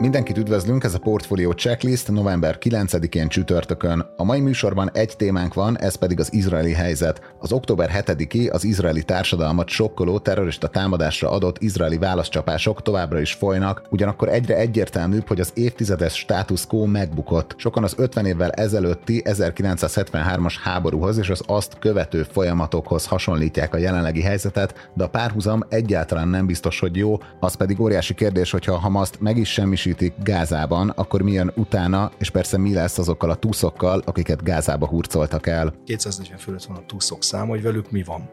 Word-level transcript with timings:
Mindenkit 0.00 0.38
üdvözlünk, 0.38 0.84
ez 0.84 0.94
a 0.94 0.98
Portfolio 0.98 1.52
Checklist 1.52 2.10
november 2.10 2.58
9-én 2.60 3.28
csütörtökön. 3.28 4.06
A 4.16 4.24
mai 4.24 4.40
műsorban 4.40 4.90
egy 4.92 5.16
témánk 5.16 5.54
van, 5.54 5.78
ez 5.78 5.94
pedig 5.94 6.20
az 6.20 6.32
izraeli 6.32 6.72
helyzet. 6.72 7.34
Az 7.38 7.52
október 7.52 7.90
7-i 8.06 8.52
az 8.52 8.64
izraeli 8.64 9.02
társadalmat 9.02 9.68
sokkoló 9.68 10.18
terrorista 10.18 10.68
támadásra 10.68 11.30
adott 11.30 11.58
izraeli 11.58 11.98
válaszcsapások 11.98 12.82
továbbra 12.82 13.20
is 13.20 13.32
folynak, 13.32 13.82
ugyanakkor 13.90 14.28
egyre 14.28 14.56
egyértelműbb, 14.56 15.28
hogy 15.28 15.40
az 15.40 15.50
évtizedes 15.54 16.18
status 16.18 16.66
quo 16.66 16.86
megbukott. 16.86 17.54
Sokan 17.56 17.84
az 17.84 17.94
50 17.96 18.26
évvel 18.26 18.50
ezelőtti 18.50 19.22
1973-as 19.24 20.54
háborúhoz 20.62 21.18
és 21.18 21.30
az 21.30 21.42
azt 21.46 21.78
követő 21.78 22.22
folyamatokhoz 22.22 23.06
hasonlítják 23.06 23.74
a 23.74 23.78
jelenlegi 23.78 24.22
helyzetet, 24.22 24.90
de 24.94 25.04
a 25.04 25.08
párhuzam 25.08 25.64
egyáltalán 25.68 26.28
nem 26.28 26.46
biztos, 26.46 26.80
hogy 26.80 26.96
jó, 26.96 27.18
az 27.40 27.54
pedig 27.54 27.80
óriási 27.80 28.14
kérdés, 28.14 28.50
hogyha 28.50 28.78
Hamaszt 28.78 29.20
meg 29.20 29.36
is 29.36 29.52
semmisít 29.52 29.88
megerősítik 29.90 30.24
Gázában, 30.24 30.88
akkor 30.88 31.22
milyen 31.22 31.52
utána, 31.54 32.10
és 32.18 32.30
persze 32.30 32.58
mi 32.58 32.74
lesz 32.74 32.98
azokkal 32.98 33.30
a 33.30 33.34
túszokkal, 33.34 34.02
akiket 34.04 34.42
Gázába 34.42 34.86
hurcoltak 34.86 35.46
el? 35.46 35.74
240 35.84 36.38
fölött 36.38 36.64
van 36.64 36.76
a 36.76 36.86
túszok 36.86 37.22
szám, 37.24 37.48
hogy 37.48 37.62
velük 37.62 37.90
mi 37.90 38.02
van. 38.02 38.28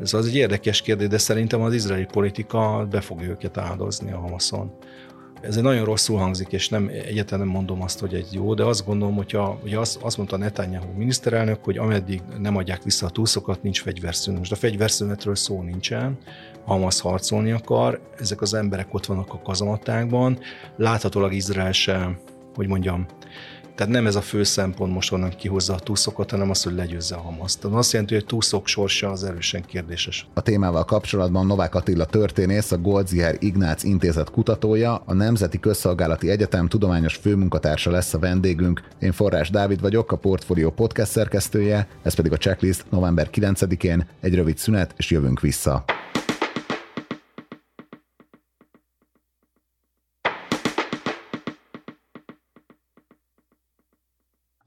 Ez 0.00 0.14
az 0.14 0.26
egy 0.26 0.34
érdekes 0.34 0.82
kérdés, 0.82 1.08
de 1.08 1.18
szerintem 1.18 1.60
az 1.60 1.74
izraeli 1.74 2.04
politika 2.04 2.86
be 2.90 3.00
fogja 3.00 3.28
őket 3.28 3.58
áldozni 3.58 4.12
a 4.12 4.18
Hamaszon. 4.18 4.72
Ez 5.40 5.56
egy 5.56 5.62
nagyon 5.62 5.84
rosszul 5.84 6.18
hangzik, 6.18 6.52
és 6.52 6.68
nem 6.68 6.90
egyetlen 6.92 7.40
nem 7.40 7.48
mondom 7.48 7.82
azt, 7.82 8.00
hogy 8.00 8.14
egy 8.14 8.28
jó, 8.32 8.54
de 8.54 8.64
azt 8.64 8.86
gondolom, 8.86 9.14
hogyha 9.14 9.58
ugye 9.64 9.78
azt, 9.78 9.96
azt 10.02 10.16
mondta 10.16 10.36
Netanyahu 10.36 10.92
miniszterelnök, 10.96 11.64
hogy 11.64 11.78
ameddig 11.78 12.22
nem 12.38 12.56
adják 12.56 12.82
vissza 12.82 13.06
a 13.06 13.10
túszokat, 13.10 13.62
nincs 13.62 13.80
fegyverszünet. 13.80 14.38
Most 14.38 14.52
a 14.52 14.56
fegyverszünetről 14.56 15.34
szó 15.34 15.62
nincsen, 15.62 16.18
Hamas 16.64 17.00
harcolni 17.00 17.50
akar, 17.50 18.00
ezek 18.18 18.40
az 18.40 18.54
emberek 18.54 18.94
ott 18.94 19.06
vannak 19.06 19.32
a 19.32 19.40
kazamatákban, 19.40 20.38
láthatólag 20.76 21.32
Izrael 21.32 21.72
sem, 21.72 22.18
hogy 22.54 22.66
mondjam, 22.66 23.06
tehát 23.80 23.94
nem 23.94 24.06
ez 24.06 24.14
a 24.14 24.20
fő 24.20 24.42
szempont 24.42 24.92
most 24.92 25.12
onnan 25.12 25.30
kihozza 25.36 25.74
a 25.74 25.78
túszokat, 25.78 26.30
hanem 26.30 26.50
az, 26.50 26.62
hogy 26.62 26.74
legyőzze 26.74 27.14
a 27.14 27.20
Hamaszt. 27.20 27.64
Azt 27.64 27.92
jelenti, 27.92 28.14
hogy 28.14 28.22
a 28.22 28.26
túszok 28.26 28.66
sorsa 28.66 29.10
az 29.10 29.24
erősen 29.24 29.64
kérdéses. 29.64 30.26
A 30.34 30.40
témával 30.40 30.84
kapcsolatban 30.84 31.46
Novák 31.46 31.74
Attila 31.74 32.04
történész, 32.04 32.72
a 32.72 32.78
Goldziher 32.78 33.36
Ignác 33.38 33.82
Intézet 33.82 34.30
kutatója, 34.30 35.02
a 35.04 35.14
Nemzeti 35.14 35.60
Közszolgálati 35.60 36.30
Egyetem 36.30 36.68
tudományos 36.68 37.14
főmunkatársa 37.14 37.90
lesz 37.90 38.14
a 38.14 38.18
vendégünk. 38.18 38.82
Én 38.98 39.12
Forrás 39.12 39.50
Dávid 39.50 39.80
vagyok, 39.80 40.12
a 40.12 40.16
Portfolio 40.16 40.70
podcast 40.70 41.10
szerkesztője, 41.10 41.88
ez 42.02 42.14
pedig 42.14 42.32
a 42.32 42.36
checklist 42.36 42.84
november 42.90 43.28
9-én. 43.32 44.06
Egy 44.20 44.34
rövid 44.34 44.58
szünet, 44.58 44.94
és 44.96 45.10
jövünk 45.10 45.40
vissza. 45.40 45.84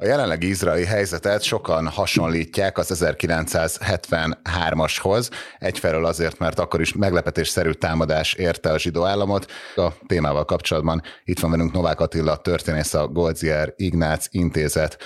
A 0.04 0.06
jelenlegi 0.06 0.48
izraeli 0.48 0.86
helyzetet 0.86 1.42
sokan 1.42 1.88
hasonlítják 1.88 2.78
az 2.78 3.04
1973-ashoz, 3.06 5.30
egyfelől 5.59 6.06
azért, 6.06 6.40
mert 6.40 6.59
akkor 6.59 6.82
is 6.82 6.94
meglepetésszerű 6.94 7.72
támadás 7.72 8.34
érte 8.34 8.72
a 8.72 8.80
zsidó 8.80 9.06
államot. 9.06 9.52
A 9.76 9.88
témával 10.08 10.46
kapcsolatban 10.46 11.02
itt 11.24 11.40
van 11.40 11.52
velünk 11.52 11.74
Novák 11.74 12.00
Attila, 12.00 12.38
történész 12.38 12.94
a 12.94 13.08
Goldzier 13.08 13.74
Ignác 13.76 14.26
Intézet 14.31 14.98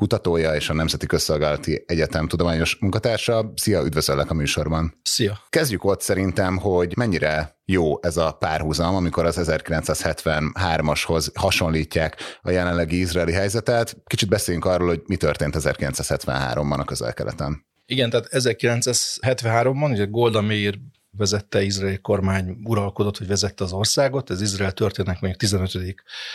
kutatója 0.00 0.54
és 0.54 0.68
a 0.68 0.74
Nemzeti 0.74 1.06
Közszolgálati 1.06 1.84
Egyetem 1.86 2.28
tudományos 2.28 2.76
munkatársa. 2.80 3.52
Szia, 3.54 3.82
üdvözöllek 3.84 4.30
a 4.30 4.34
műsorban. 4.34 5.00
Szia. 5.02 5.38
Kezdjük 5.48 5.84
ott 5.84 6.00
szerintem, 6.00 6.56
hogy 6.56 6.96
mennyire 6.96 7.58
jó 7.64 8.02
ez 8.02 8.16
a 8.16 8.32
párhuzam, 8.32 8.94
amikor 8.94 9.24
az 9.24 9.38
1973-ashoz 9.40 11.26
hasonlítják 11.34 12.16
a 12.42 12.50
jelenlegi 12.50 12.98
izraeli 12.98 13.32
helyzetet. 13.32 13.96
Kicsit 14.06 14.28
beszéljünk 14.28 14.66
arról, 14.66 14.88
hogy 14.88 15.02
mi 15.06 15.16
történt 15.16 15.54
1973-ban 15.58 16.78
a 16.78 16.84
közel-keleten. 16.84 17.66
Igen, 17.86 18.10
tehát 18.10 18.28
1973-ban 18.30 19.90
ugye 19.90 20.04
Golda 20.04 20.40
Meir 20.40 20.78
vezette, 21.16 21.62
izraeli 21.62 21.98
kormány 21.98 22.56
uralkodott, 22.64 23.18
hogy 23.18 23.26
vezette 23.26 23.64
az 23.64 23.72
országot. 23.72 24.30
Ez 24.30 24.40
Izrael 24.40 24.72
történetnek 24.72 25.20
még 25.20 25.36
15. 25.36 25.94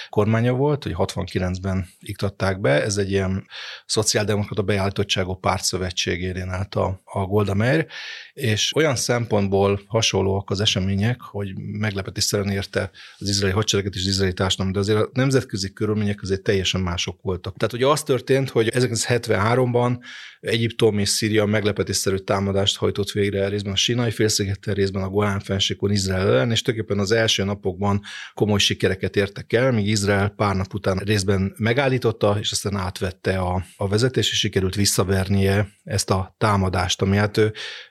kormánya 0.09 0.53
volt, 0.53 0.83
hogy 0.83 0.93
69-ben 0.97 1.87
iktatták 1.99 2.59
be. 2.59 2.83
Ez 2.83 2.97
egy 2.97 3.11
ilyen 3.11 3.47
szociáldemokrata 3.85 4.61
beállítottságú 4.61 5.33
párt 5.33 5.63
szövetségérén 5.63 6.49
állt 6.49 6.75
a, 6.75 7.01
a 7.03 7.25
Golda 7.25 7.53
Meir, 7.53 7.87
és 8.33 8.75
olyan 8.75 8.95
szempontból 8.95 9.81
hasonlóak 9.87 10.49
az 10.49 10.59
események, 10.59 11.21
hogy 11.21 11.53
meglepetésszerűen 11.57 12.49
érte 12.49 12.91
az 13.17 13.29
izraeli 13.29 13.55
hadsereget 13.55 13.95
és 13.95 14.01
az 14.01 14.07
izraeli 14.07 14.33
társadalom, 14.33 14.71
de 14.71 14.79
azért 14.79 14.99
a 14.99 15.09
nemzetközi 15.13 15.73
körülmények 15.73 16.21
azért 16.21 16.41
teljesen 16.41 16.81
mások 16.81 17.21
voltak. 17.21 17.57
Tehát 17.57 17.73
ugye 17.73 17.87
az 17.87 18.03
történt, 18.03 18.49
hogy 18.49 18.69
1973-ban 18.73 19.97
Egyiptom 20.45 20.99
és 20.99 21.09
Szíria 21.09 21.45
meglepetésszerű 21.45 22.15
támadást 22.15 22.77
hajtott 22.77 23.11
végre 23.11 23.47
részben 23.47 23.73
a 23.73 23.75
Sinai 23.75 24.11
félszigeten, 24.11 24.64
részben 24.73 25.03
a 25.03 25.09
Golán 25.09 25.39
fensékon 25.39 25.91
Izrael 25.91 26.27
ellen, 26.27 26.51
és 26.51 26.61
tulajdonképpen 26.61 27.03
az 27.03 27.11
első 27.11 27.43
napokban 27.43 28.01
komoly 28.33 28.59
sikereket 28.59 29.15
értek 29.15 29.53
el, 29.53 29.71
míg 29.71 29.87
Izrael 29.87 30.29
pár 30.29 30.55
nap 30.55 30.73
után 30.73 30.97
részben 30.97 31.53
megállította, 31.57 32.37
és 32.39 32.51
aztán 32.51 32.75
átvette 32.75 33.37
a, 33.37 33.63
a 33.77 33.87
vezetés, 33.87 34.31
és 34.31 34.37
sikerült 34.37 34.75
visszavernie 34.75 35.67
ezt 35.83 36.09
a 36.09 36.35
támadást, 36.37 37.01
ami 37.01 37.17
hát 37.17 37.41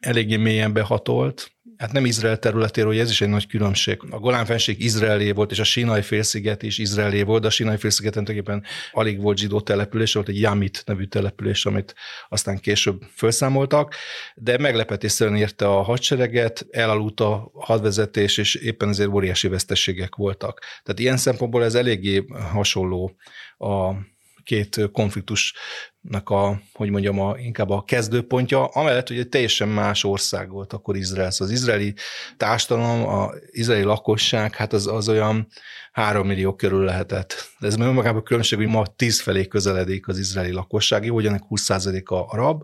eléggé 0.01 0.37
mélyen 0.37 0.73
behatolt, 0.73 1.54
hát 1.77 1.93
nem 1.93 2.05
Izrael 2.05 2.39
területéről, 2.39 2.91
hogy 2.91 2.99
ez 2.99 3.11
is 3.11 3.21
egy 3.21 3.29
nagy 3.29 3.47
különbség. 3.47 3.99
A 4.11 4.19
Golán 4.19 4.45
fenség 4.45 4.81
Izraelé 4.81 5.31
volt, 5.31 5.51
és 5.51 5.59
a 5.59 5.65
Sinai 5.65 6.03
félsziget 6.03 6.63
is 6.63 6.79
Izraelé 6.79 7.23
volt, 7.23 7.41
de 7.41 7.47
a 7.47 7.51
Sinai 7.51 7.77
félszigeten 7.77 8.25
tulajdonképpen 8.25 8.71
alig 8.93 9.21
volt 9.21 9.39
zsidó 9.39 9.61
település, 9.61 10.13
volt 10.13 10.29
egy 10.29 10.41
Yamit 10.41 10.83
nevű 10.87 11.05
település, 11.05 11.67
amit 11.67 11.95
aztán 12.29 12.59
később 12.59 13.03
felszámoltak, 13.15 13.95
de 14.35 14.59
meglepetésszerűen 14.59 15.37
érte 15.37 15.67
a 15.67 15.83
hadsereget, 15.83 16.67
elaludt 16.71 17.21
a 17.21 17.51
hadvezetés, 17.55 18.39
és 18.39 18.55
éppen 18.55 18.89
ezért 18.89 19.11
óriási 19.11 19.49
veszteségek 19.49 20.15
voltak. 20.15 20.61
Tehát 20.83 21.01
ilyen 21.01 21.17
szempontból 21.17 21.65
ez 21.65 21.75
eléggé 21.75 22.25
hasonló 22.53 23.17
a 23.59 23.93
két 24.45 24.91
konfliktusnak 26.11 26.31
a, 26.31 26.61
hogy 26.73 26.91
mondjam, 26.91 27.21
a, 27.21 27.39
inkább 27.39 27.71
a 27.71 27.85
kezdőpontja, 27.85 28.65
amellett, 28.65 29.09
hogy 29.09 29.19
egy 29.19 29.29
teljesen 29.29 29.69
más 29.69 30.05
ország 30.05 30.51
volt 30.51 30.73
akkor 30.73 30.97
Izrael. 30.97 31.31
Szóval 31.31 31.55
az 31.55 31.61
izraeli 31.61 31.95
társadalom, 32.37 33.09
az 33.09 33.31
izraeli 33.51 33.85
lakosság, 33.85 34.55
hát 34.55 34.73
az, 34.73 34.87
az 34.87 35.09
olyan 35.09 35.49
3 35.93 36.27
millió 36.27 36.55
körül 36.55 36.85
lehetett. 36.85 37.35
De 37.59 37.67
ez 37.67 37.79
önmagában 37.79 38.23
különbség, 38.23 38.59
hogy 38.59 38.67
ma 38.67 38.87
10 38.87 39.21
felé 39.21 39.47
közeledik 39.47 40.09
az 40.09 40.19
izraeli 40.19 40.53
lakosság, 40.53 41.05
jó, 41.05 41.15
hogy 41.15 41.27
ennek 41.27 41.43
20%-a 41.51 42.15
arab 42.15 42.63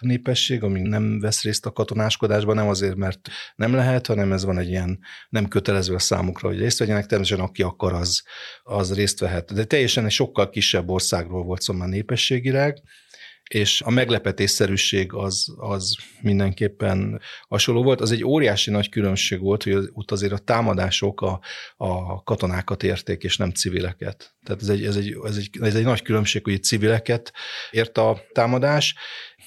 népesség, 0.00 0.62
ami 0.62 0.80
nem 0.80 1.20
vesz 1.20 1.42
részt 1.42 1.66
a 1.66 1.72
katonáskodásban, 1.72 2.54
nem 2.54 2.68
azért, 2.68 2.96
mert 2.96 3.28
nem 3.56 3.74
lehet, 3.74 4.06
hanem 4.06 4.32
ez 4.32 4.44
van 4.44 4.58
egy 4.58 4.68
ilyen 4.68 4.98
nem 5.28 5.48
kötelező 5.48 5.94
a 5.94 5.98
számukra, 5.98 6.48
hogy 6.48 6.58
részt 6.58 6.78
vegyenek, 6.78 7.06
természetesen 7.06 7.46
aki 7.46 7.62
akar, 7.62 7.92
az, 7.92 8.22
az 8.62 8.94
részt 8.94 9.18
vehet. 9.18 9.54
De 9.54 9.64
teljesen 9.64 10.04
egy 10.04 10.10
sokkal 10.10 10.50
kisebb 10.50 10.90
országról 10.90 11.44
volt 11.44 11.60
szó 11.60 11.74
már 11.74 11.88
népességileg, 11.88 12.81
és 13.48 13.80
a 13.80 13.90
meglepetésszerűség 13.90 15.12
az, 15.12 15.54
az 15.56 15.96
mindenképpen 16.20 17.20
hasonló 17.48 17.82
volt. 17.82 18.00
Az 18.00 18.10
egy 18.12 18.24
óriási 18.24 18.70
nagy 18.70 18.88
különbség 18.88 19.40
volt, 19.40 19.62
hogy 19.62 19.88
ott 19.92 20.10
azért 20.10 20.32
a 20.32 20.38
támadások 20.38 21.20
a, 21.20 21.40
a 21.76 22.22
katonákat 22.22 22.82
érték, 22.82 23.22
és 23.22 23.36
nem 23.36 23.50
civileket. 23.50 24.34
Tehát 24.44 24.62
ez 24.62 24.68
egy, 24.68 24.84
ez 24.84 24.96
egy, 24.96 25.16
ez 25.24 25.36
egy, 25.36 25.50
ez 25.60 25.74
egy 25.74 25.84
nagy 25.84 26.02
különbség, 26.02 26.44
hogy 26.44 26.62
civileket 26.62 27.32
ért 27.70 27.98
a 27.98 28.20
támadás, 28.32 28.94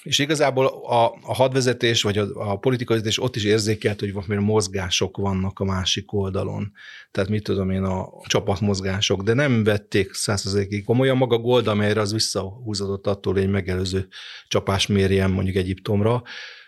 és 0.04 0.20
igazából 0.20 0.66
a, 0.66 1.06
a 1.22 1.34
hadvezetés, 1.34 2.02
vagy 2.02 2.18
a, 2.18 2.52
a 2.52 2.58
politikai 2.58 2.96
vezetés 2.96 3.22
ott 3.22 3.36
is 3.36 3.44
érzékelt, 3.44 4.00
hogy 4.00 4.14
valami 4.14 4.36
mozgások 4.36 5.18
vannak 5.18 5.60
a 5.60 5.64
másik 5.64 6.14
oldalon. 6.14 6.72
Tehát 7.12 7.30
mit 7.30 7.44
tudom 7.44 7.70
én, 7.70 7.84
a 7.84 8.10
csapatmozgások, 8.26 9.24
de 9.24 9.34
nem 9.34 9.64
vették 9.64 10.14
százszerzékig 10.14 10.84
komolyan. 10.84 11.18
Maga 11.18 11.38
Golda 11.38 11.74
Meir 11.74 11.98
az 11.98 12.12
visszahúzódott 12.12 13.08
attól, 13.08 13.34
hogy 13.34 13.42
egy 13.42 13.50
megelőző 13.50 14.08
csapás 14.48 14.88
mérjen 14.88 15.32
mondjuk 15.32 15.56
Egyiptomra, 15.56 16.24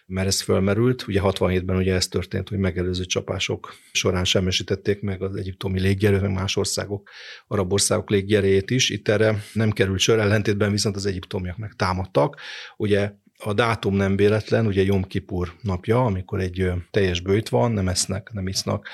mert 0.08 0.28
ez 0.28 0.42
fölmerült. 0.42 1.08
Ugye 1.08 1.20
67-ben 1.24 1.76
ugye 1.76 1.94
ez 1.94 2.08
történt, 2.08 2.50
hogy 2.50 2.58
megelőző 2.58 3.06
csapások 3.06 3.76
során 3.92 4.26
semmisítették 4.26 5.02
meg 5.02 5.22
az 5.22 5.36
egyiptomi 5.36 5.80
légierőt, 5.80 6.22
meg 6.22 6.32
más 6.32 6.56
országok, 6.56 7.10
arab 7.48 7.74
országok 7.74 8.10
légierejét 8.10 8.72
is. 8.72 8.90
Itt 8.90 9.08
erre 9.08 9.44
nem 9.54 9.72
került 9.72 10.00
sor, 10.00 10.20
ellentétben 10.20 10.72
viszont 10.72 10.96
az 10.96 11.06
egyiptomiak 11.06 11.58
meg 11.58 11.74
támadtak. 11.76 12.40
Ugye 12.78 13.12
a 13.38 13.54
dátum 13.54 13.96
nem 13.96 14.16
véletlen, 14.16 14.66
ugye 14.66 14.84
Jom 14.84 15.04
Kipur 15.04 15.54
napja, 15.62 16.06
amikor 16.06 16.40
egy 16.40 16.72
teljes 16.92 17.22
bőjt 17.22 17.50
van, 17.50 17.72
nem 17.72 17.88
esznek, 17.88 18.32
nem 18.34 18.48
isznak 18.48 18.90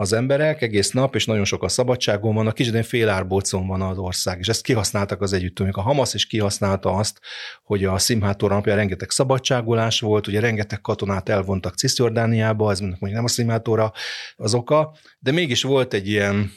az 0.00 0.12
emberek 0.12 0.62
egész 0.62 0.90
nap, 0.90 1.14
és 1.14 1.26
nagyon 1.26 1.44
sok 1.44 1.62
a 1.62 1.68
szabadságon 1.68 2.34
vannak, 2.34 2.54
kicsit 2.54 2.86
fél 2.86 3.08
árbócon 3.08 3.66
van 3.66 3.82
az 3.82 3.98
ország, 3.98 4.38
és 4.38 4.48
ezt 4.48 4.62
kihasználtak 4.62 5.20
az 5.20 5.32
együttőmök. 5.32 5.76
A 5.76 5.80
Hamas 5.80 6.14
is 6.14 6.26
kihasználta 6.26 6.94
azt, 6.94 7.20
hogy 7.62 7.84
a 7.84 7.98
Szimhátor 7.98 8.50
napján 8.50 8.76
rengeteg 8.76 9.10
szabadságolás 9.10 10.00
volt, 10.00 10.26
ugye 10.26 10.40
rengeteg 10.40 10.80
katonát 10.80 11.28
elvontak 11.28 11.74
Cisjordániába, 11.74 12.70
ez 12.70 12.80
mondjuk 12.80 13.10
nem 13.10 13.24
a 13.24 13.28
Szimhátóra 13.28 13.92
az 14.36 14.54
oka, 14.54 14.96
de 15.18 15.32
mégis 15.32 15.62
volt 15.62 15.94
egy 15.94 16.08
ilyen 16.08 16.52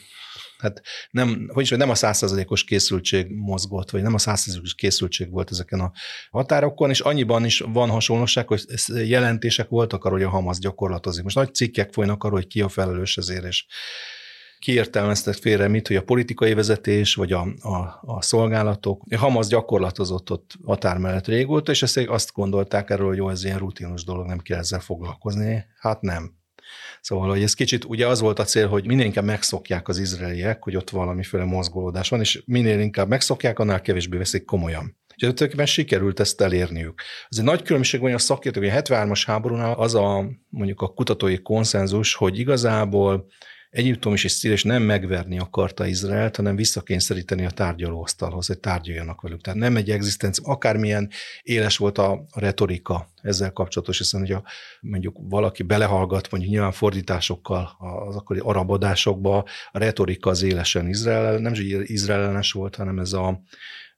Hát 0.64 0.82
nem, 1.10 1.50
hogy 1.52 1.62
is, 1.62 1.70
nem 1.70 1.90
a 1.90 1.94
százszerzalékos 1.94 2.64
készültség 2.64 3.26
mozgott, 3.30 3.90
vagy 3.90 4.02
nem 4.02 4.14
a 4.14 4.18
százszerzalékos 4.18 4.74
készültség 4.74 5.30
volt 5.30 5.50
ezeken 5.50 5.80
a 5.80 5.92
határokon, 6.30 6.90
és 6.90 7.00
annyiban 7.00 7.44
is 7.44 7.58
van 7.58 7.90
hasonlóság, 7.90 8.48
hogy 8.48 8.64
jelentések 8.88 9.68
voltak 9.68 10.04
arról, 10.04 10.18
hogy 10.18 10.26
a 10.26 10.30
Hamas 10.30 10.58
gyakorlatozik. 10.58 11.22
Most 11.22 11.36
nagy 11.36 11.54
cikkek 11.54 11.92
folynak 11.92 12.24
arról, 12.24 12.38
hogy 12.38 12.46
ki 12.46 12.60
a 12.60 12.68
felelős 12.68 13.16
ezért, 13.16 13.44
és 13.44 13.66
kiértelmeztek 14.58 15.34
félre 15.34 15.68
mit, 15.68 15.86
hogy 15.86 15.96
a 15.96 16.02
politikai 16.02 16.54
vezetés, 16.54 17.14
vagy 17.14 17.32
a, 17.32 17.46
a, 17.60 18.00
a 18.00 18.22
szolgálatok. 18.22 19.02
A 19.10 19.18
Hamas 19.18 19.46
gyakorlatozott 19.46 20.30
ott 20.30 20.52
határ 20.64 20.98
mellett 20.98 21.26
régóta, 21.26 21.72
és 21.72 21.82
ezt 21.82 21.96
azt 21.96 22.32
gondolták 22.32 22.90
erről, 22.90 23.06
hogy 23.06 23.16
jó, 23.16 23.28
ez 23.28 23.44
ilyen 23.44 23.58
rutinos 23.58 24.04
dolog, 24.04 24.26
nem 24.26 24.38
kell 24.38 24.58
ezzel 24.58 24.80
foglalkozni. 24.80 25.64
Hát 25.78 26.00
nem. 26.00 26.42
Szóval, 27.00 27.28
hogy 27.28 27.42
ez 27.42 27.54
kicsit 27.54 27.84
ugye 27.84 28.06
az 28.06 28.20
volt 28.20 28.38
a 28.38 28.44
cél, 28.44 28.68
hogy 28.68 28.86
minél 28.86 29.04
inkább 29.04 29.24
megszokják 29.24 29.88
az 29.88 29.98
izraeliek, 29.98 30.62
hogy 30.62 30.76
ott 30.76 30.90
valamiféle 30.90 31.44
mozgolódás 31.44 32.08
van, 32.08 32.20
és 32.20 32.42
minél 32.46 32.80
inkább 32.80 33.08
megszokják, 33.08 33.58
annál 33.58 33.80
kevésbé 33.80 34.16
veszik 34.16 34.44
komolyan. 34.44 34.96
És 35.08 35.20
tulajdonképpen 35.20 35.66
sikerült 35.66 36.20
ezt 36.20 36.40
elérniük. 36.40 37.02
Ez 37.28 37.38
egy 37.38 37.44
nagy 37.44 37.62
különbség 37.62 38.00
van 38.00 38.14
a 38.14 38.18
szakértők, 38.18 38.62
hogy 38.62 38.72
a 38.72 38.82
73-as 38.82 39.22
háborúnál 39.26 39.72
az 39.72 39.94
a 39.94 40.24
mondjuk 40.48 40.80
a 40.80 40.88
kutatói 40.88 41.42
konszenzus, 41.42 42.14
hogy 42.14 42.38
igazából 42.38 43.26
Egyiptom 43.74 44.12
is 44.12 44.24
és 44.24 44.30
Szíria 44.32 44.56
is 44.56 44.62
nem 44.62 44.82
megverni 44.82 45.38
akarta 45.38 45.86
Izraelt, 45.86 46.36
hanem 46.36 46.56
visszakényszeríteni 46.56 47.44
a 47.44 47.50
tárgyalóasztalhoz, 47.50 48.46
hogy 48.46 48.58
tárgyaljanak 48.58 49.20
velük. 49.20 49.40
Tehát 49.40 49.58
nem 49.58 49.76
egy 49.76 49.90
egzisztencia, 49.90 50.44
akármilyen 50.46 51.10
éles 51.42 51.76
volt 51.76 51.98
a 51.98 52.24
retorika 52.34 53.08
ezzel 53.22 53.52
kapcsolatos, 53.52 53.98
hiszen 53.98 54.20
hogyha 54.20 54.42
mondjuk 54.80 55.16
valaki 55.20 55.62
belehallgat, 55.62 56.30
mondjuk 56.30 56.52
nyilván 56.52 56.72
fordításokkal 56.72 57.76
az 58.08 58.16
akkori 58.16 58.40
arabodásokba, 58.42 59.36
a 59.72 59.78
retorika 59.78 60.30
az 60.30 60.42
élesen 60.42 60.88
Izrael, 60.88 61.38
nem 61.38 61.52
is 61.52 61.60
izraelenes 61.90 62.52
volt, 62.52 62.76
hanem 62.76 62.98
ez 62.98 63.12
a 63.12 63.42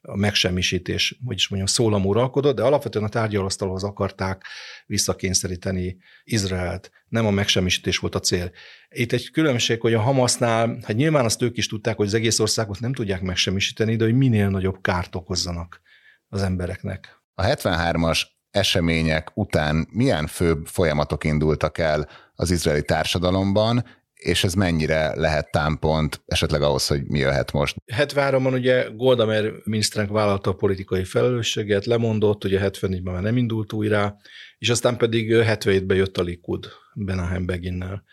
a 0.06 0.17
megsemmisítés, 0.17 1.19
vagyis 1.25 1.49
mondjam, 1.49 1.73
szólam 1.75 2.06
uralkodott, 2.06 2.56
de 2.56 2.62
alapvetően 2.62 3.05
a 3.05 3.08
tárgyalasztalhoz 3.08 3.85
akarták 3.85 4.44
visszakényszeríteni 4.87 5.97
Izraelt. 6.25 6.91
Nem 7.08 7.26
a 7.26 7.31
megsemmisítés 7.31 7.99
volt 7.99 8.14
a 8.14 8.20
cél. 8.20 8.50
Itt 8.88 9.12
egy 9.12 9.31
különbség, 9.31 9.81
hogy 9.81 9.94
a 9.94 10.00
Hamasnál, 10.00 10.79
hát 10.82 10.97
nyilván 10.97 11.25
azt 11.25 11.43
ők 11.43 11.56
is 11.56 11.67
tudták, 11.67 11.97
hogy 11.97 12.06
az 12.06 12.14
egész 12.14 12.38
országot 12.38 12.81
nem 12.81 12.93
tudják 12.93 13.23
megsemmisíteni, 13.23 13.97
de 13.97 14.05
hogy 14.05 14.14
minél 14.14 14.49
nagyobb 14.49 14.81
kárt 14.81 15.14
okozzanak 15.14 15.81
az 16.29 16.43
embereknek. 16.43 17.23
A 17.35 17.43
73-as 17.43 18.23
események 18.50 19.31
után 19.35 19.88
milyen 19.91 20.26
főbb 20.26 20.67
folyamatok 20.67 21.25
indultak 21.25 21.79
el 21.79 22.08
az 22.35 22.50
izraeli 22.50 22.82
társadalomban, 22.82 23.85
és 24.16 24.44
ez 24.44 24.54
mennyire 24.54 25.14
lehet 25.14 25.50
támpont 25.50 26.22
esetleg 26.26 26.62
ahhoz, 26.62 26.86
hogy 26.86 27.02
mi 27.06 27.18
jöhet 27.18 27.52
most? 27.52 27.76
73-ban 27.96 28.52
ugye 28.52 28.88
Golda 28.94 29.26
Meir 29.26 29.52
miniszternek 29.64 30.12
vállalta 30.12 30.50
a 30.50 30.54
politikai 30.54 31.04
felelősséget, 31.04 31.86
lemondott, 31.86 32.44
ugye 32.44 32.60
74-ben 32.62 33.12
már 33.12 33.22
nem 33.22 33.36
indult 33.36 33.72
újra, 33.72 34.16
és 34.58 34.68
aztán 34.68 34.96
pedig 34.96 35.30
77-ben 35.32 35.96
jött 35.96 36.18
a 36.18 36.22
Likud 36.22 36.66
Benahem 36.94 37.46
Beginnel. 37.46 38.04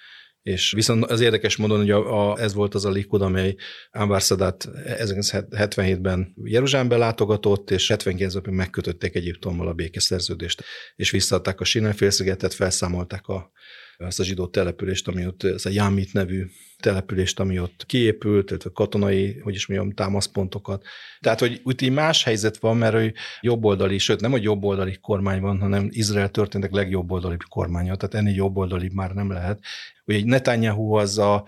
És 0.42 0.72
viszont 0.72 1.06
az 1.06 1.22
érdekes 1.22 1.56
módon, 1.56 1.78
hogy 1.78 1.92
a, 1.92 2.32
a, 2.32 2.40
ez 2.40 2.54
volt 2.54 2.74
az 2.74 2.86
a 2.86 2.90
Likud, 2.90 3.22
amely 3.22 3.56
Anwar 3.92 4.22
Sadat 4.22 4.70
1977-ben 4.86 6.34
Jeruzsálembe 6.44 6.98
látogatott, 6.98 7.72
és 7.72 7.92
79-ben 7.96 8.54
megkötötték 8.54 9.16
Egyiptommal 9.16 9.68
a 9.68 9.74
békeszerződést, 9.74 10.64
és 10.96 11.12
visszaadták 11.12 11.60
a 11.60 11.64
Sinai 11.64 11.94
félszigetet, 11.94 12.54
felszámolták 12.54 13.28
a 13.28 13.52
ezt 13.98 14.20
a 14.20 14.24
zsidó 14.24 14.48
települést, 14.48 15.08
ami 15.08 15.26
ott, 15.26 15.44
ez 15.44 15.66
a 15.66 15.70
Jámit 15.70 16.14
nevű 16.14 16.46
települést, 16.80 17.40
ami 17.40 17.60
ott 17.60 17.84
kiépült, 17.86 18.50
illetve 18.50 18.70
katonai, 18.74 19.40
hogy 19.40 19.56
is 19.56 19.68
mondjam, 19.68 19.92
támaszpontokat. 19.94 20.86
Tehát, 21.20 21.40
hogy 21.40 21.62
úgy 21.64 21.84
így 21.84 21.92
más 21.92 22.24
helyzet 22.24 22.58
van, 22.58 22.78
mert 22.78 22.94
hogy 22.94 23.14
jobboldali, 23.42 23.98
sőt 23.98 24.22
nem, 24.22 24.32
hogy 24.32 24.44
jobboldali 24.44 24.98
kormány 25.02 25.42
van, 25.42 25.60
hanem 25.60 25.88
Izrael 25.92 26.30
történtek 26.30 26.72
legjobboldali 26.72 27.38
kormánya, 27.50 27.96
tehát 27.96 28.16
ennél 28.16 28.36
jobboldali 28.36 28.90
már 28.94 29.12
nem 29.12 29.32
lehet. 29.32 29.60
Hogy 30.06 30.16
egy 30.16 30.26
Netanyahu 30.26 30.94
az 30.94 31.18
a 31.18 31.46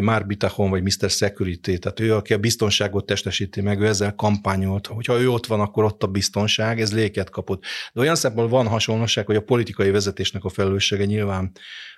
Már 0.00 0.26
Bitachon, 0.26 0.70
vagy 0.70 0.82
Mr. 0.82 1.10
Security, 1.10 1.78
tehát 1.78 2.00
ő, 2.00 2.14
aki 2.14 2.32
a 2.32 2.38
biztonságot 2.38 3.06
testesíti 3.06 3.60
meg, 3.60 3.80
ő 3.80 3.86
ezzel 3.86 4.14
kampányolt, 4.14 4.86
hogyha 4.86 5.20
ő 5.20 5.30
ott 5.30 5.46
van, 5.46 5.60
akkor 5.60 5.84
ott 5.84 6.02
a 6.02 6.06
biztonság, 6.06 6.80
ez 6.80 6.94
léket 6.94 7.30
kapott. 7.30 7.62
De 7.92 8.00
olyan 8.00 8.16
szempontból 8.16 8.62
van 8.62 8.72
hasonlóság, 8.72 9.26
hogy 9.26 9.36
a 9.36 9.42
politikai 9.42 9.90
vezetésnek 9.90 10.44
a 10.44 10.48
felelőssége 10.48 11.04
nyilván 11.04 11.52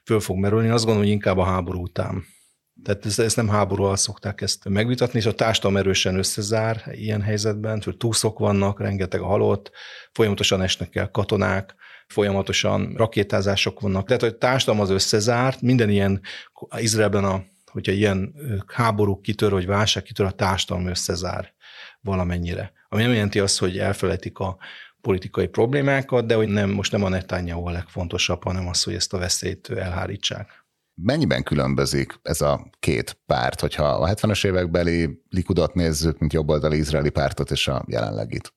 föl 0.05 0.21
fog 0.21 0.37
merülni, 0.37 0.69
azt 0.69 0.85
gondolom, 0.85 1.03
hogy 1.03 1.13
inkább 1.13 1.39
a 1.39 1.45
háború 1.45 1.81
után. 1.83 2.25
Tehát 2.85 3.07
ezt, 3.07 3.21
ezt 3.21 3.37
nem 3.37 3.49
háborúval 3.49 3.97
szokták 3.97 4.41
ezt 4.41 4.69
megvitatni, 4.69 5.19
és 5.19 5.27
a 5.27 5.35
társadalom 5.35 5.77
erősen 5.77 6.17
összezár 6.17 6.83
ilyen 6.93 7.23
helyzetben, 7.23 7.83
hogy 7.85 7.97
túszok 7.97 8.39
vannak, 8.39 8.81
rengeteg 8.81 9.21
halott, 9.21 9.71
folyamatosan 10.13 10.63
esnek 10.63 10.97
el 10.97 11.11
katonák, 11.11 11.75
folyamatosan 12.11 12.93
rakétázások 12.97 13.81
vannak. 13.81 14.07
Tehát, 14.07 14.23
hogy 14.23 14.37
társadalom 14.37 14.81
az 14.81 14.91
összezárt, 14.91 15.61
minden 15.61 15.91
ilyen 15.91 16.21
Izraelben, 16.77 17.25
a, 17.25 17.43
hogyha 17.67 17.93
ilyen 17.93 18.35
háború 18.67 19.21
kitör, 19.21 19.51
vagy 19.51 19.67
válság 19.67 20.03
kitör, 20.03 20.27
a 20.27 20.31
társadalom 20.31 20.87
összezár 20.87 21.55
valamennyire. 22.01 22.73
Ami 22.89 23.03
nem 23.03 23.13
jelenti 23.13 23.39
azt, 23.39 23.59
hogy 23.59 23.79
elfelejtik 23.79 24.39
a 24.39 24.57
politikai 25.01 25.47
problémákat, 25.47 26.27
de 26.27 26.35
hogy 26.35 26.49
nem, 26.49 26.71
most 26.71 26.93
nem 26.93 27.05
a 27.05 27.09
Netanyahu 27.09 27.67
a 27.67 27.71
legfontosabb, 27.71 28.45
hanem 28.45 28.69
az, 28.69 28.83
hogy 28.83 28.95
ezt 28.95 29.13
a 29.13 29.19
veszélyt 29.19 29.71
elhárítsák. 29.71 30.65
Mennyiben 31.03 31.43
különbözik 31.43 32.19
ez 32.23 32.41
a 32.41 32.71
két 32.79 33.21
párt, 33.27 33.61
hogyha 33.61 33.85
a 33.85 34.09
70-es 34.15 34.47
évekbeli 34.47 35.23
Likudot 35.29 35.75
nézzük, 35.75 36.19
mint 36.19 36.33
jobboldali 36.33 36.77
izraeli 36.77 37.11
pártot, 37.11 37.51
és 37.51 37.69
a 37.69 37.85
jelenlegit? 37.87 38.53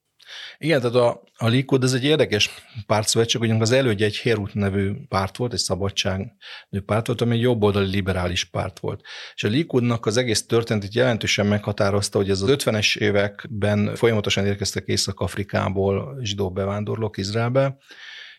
Igen, 0.57 0.81
tehát 0.81 0.95
a, 0.95 1.24
a 1.38 1.47
Likud 1.47 1.83
ez 1.83 1.94
egy 1.94 2.03
érdekes 2.03 2.50
pártszövetség, 2.85 3.41
ugyanis 3.41 3.62
az 3.62 3.71
elődje 3.71 4.06
egy 4.06 4.15
Hérút 4.15 4.53
nevű 4.53 4.91
párt 5.09 5.38
volt, 5.38 5.53
egy 5.53 5.59
szabadság 5.59 6.33
nevű 6.69 6.85
párt 6.85 7.07
volt, 7.07 7.21
ami 7.21 7.35
egy 7.35 7.41
jobboldali 7.41 7.89
liberális 7.89 8.44
párt 8.44 8.80
volt. 8.80 9.01
És 9.35 9.44
a 9.44 9.47
Likudnak 9.47 10.06
az 10.06 10.18
egész 10.18 10.45
történetet 10.45 10.94
jelentősen 10.94 11.45
meghatározta, 11.45 12.18
hogy 12.18 12.30
ez 12.30 12.41
az 12.41 12.50
50-es 12.51 12.97
években 12.97 13.95
folyamatosan 13.95 14.45
érkeztek 14.45 14.88
Észak-Afrikából 14.88 16.18
zsidó 16.21 16.51
bevándorlók 16.51 17.18
Izraelbe, 17.18 17.77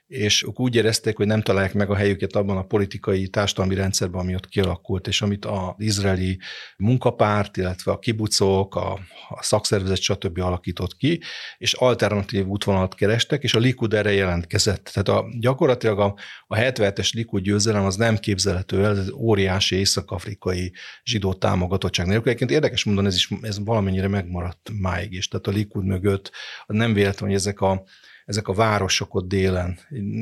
és 0.06 0.42
úgy 0.42 0.74
érezték, 0.74 1.16
hogy 1.16 1.26
nem 1.26 1.42
találják 1.42 1.74
meg 1.74 1.90
a 1.90 1.94
helyüket 1.94 2.36
abban 2.36 2.56
a 2.56 2.62
politikai 2.62 3.28
társadalmi 3.28 3.74
rendszerben, 3.74 4.20
ami 4.20 4.34
ott 4.34 4.48
kialakult, 4.48 5.06
és 5.06 5.22
amit 5.22 5.44
az 5.44 5.74
izraeli 5.78 6.38
munkapárt, 6.76 7.56
illetve 7.56 7.92
a 7.92 7.98
kibucok, 7.98 8.74
a, 8.74 8.92
a 9.28 9.42
szakszervezet, 9.42 10.00
stb. 10.00 10.38
alakított 10.38 10.96
ki, 10.96 11.20
és 11.58 11.72
alternatív 11.72 12.46
útvonalat 12.46 12.94
kerestek, 12.94 13.42
és 13.42 13.54
a 13.54 13.58
Likud 13.58 13.94
erre 13.94 14.12
jelentkezett. 14.12 14.90
Tehát 14.92 15.08
a, 15.08 15.26
gyakorlatilag 15.40 15.98
a, 15.98 16.14
a 16.46 16.56
77-es 16.56 17.14
Likud 17.14 17.42
győzelem 17.42 17.84
az 17.84 17.96
nem 17.96 18.16
képzelhető 18.16 18.84
el, 18.84 18.98
ez 18.98 19.10
óriási 19.10 19.76
észak-afrikai 19.76 20.72
zsidó 21.04 21.34
támogatottság 21.34 22.06
nélkül. 22.06 22.26
Egyébként 22.26 22.50
érdekes 22.50 22.84
mondani, 22.84 23.06
ez 23.06 23.14
is 23.14 23.28
ez 23.42 23.64
valamennyire 23.64 24.08
megmaradt 24.08 24.70
máig 24.80 25.12
is. 25.12 25.28
Tehát 25.28 25.46
a 25.46 25.50
Likud 25.50 25.84
mögött 25.84 26.30
nem 26.66 26.92
véletlen, 26.92 27.28
hogy 27.28 27.38
ezek 27.38 27.60
a 27.60 27.84
ezek 28.24 28.48
a 28.48 28.52
városok 28.52 29.14
ott 29.14 29.28
délen. 29.28 29.78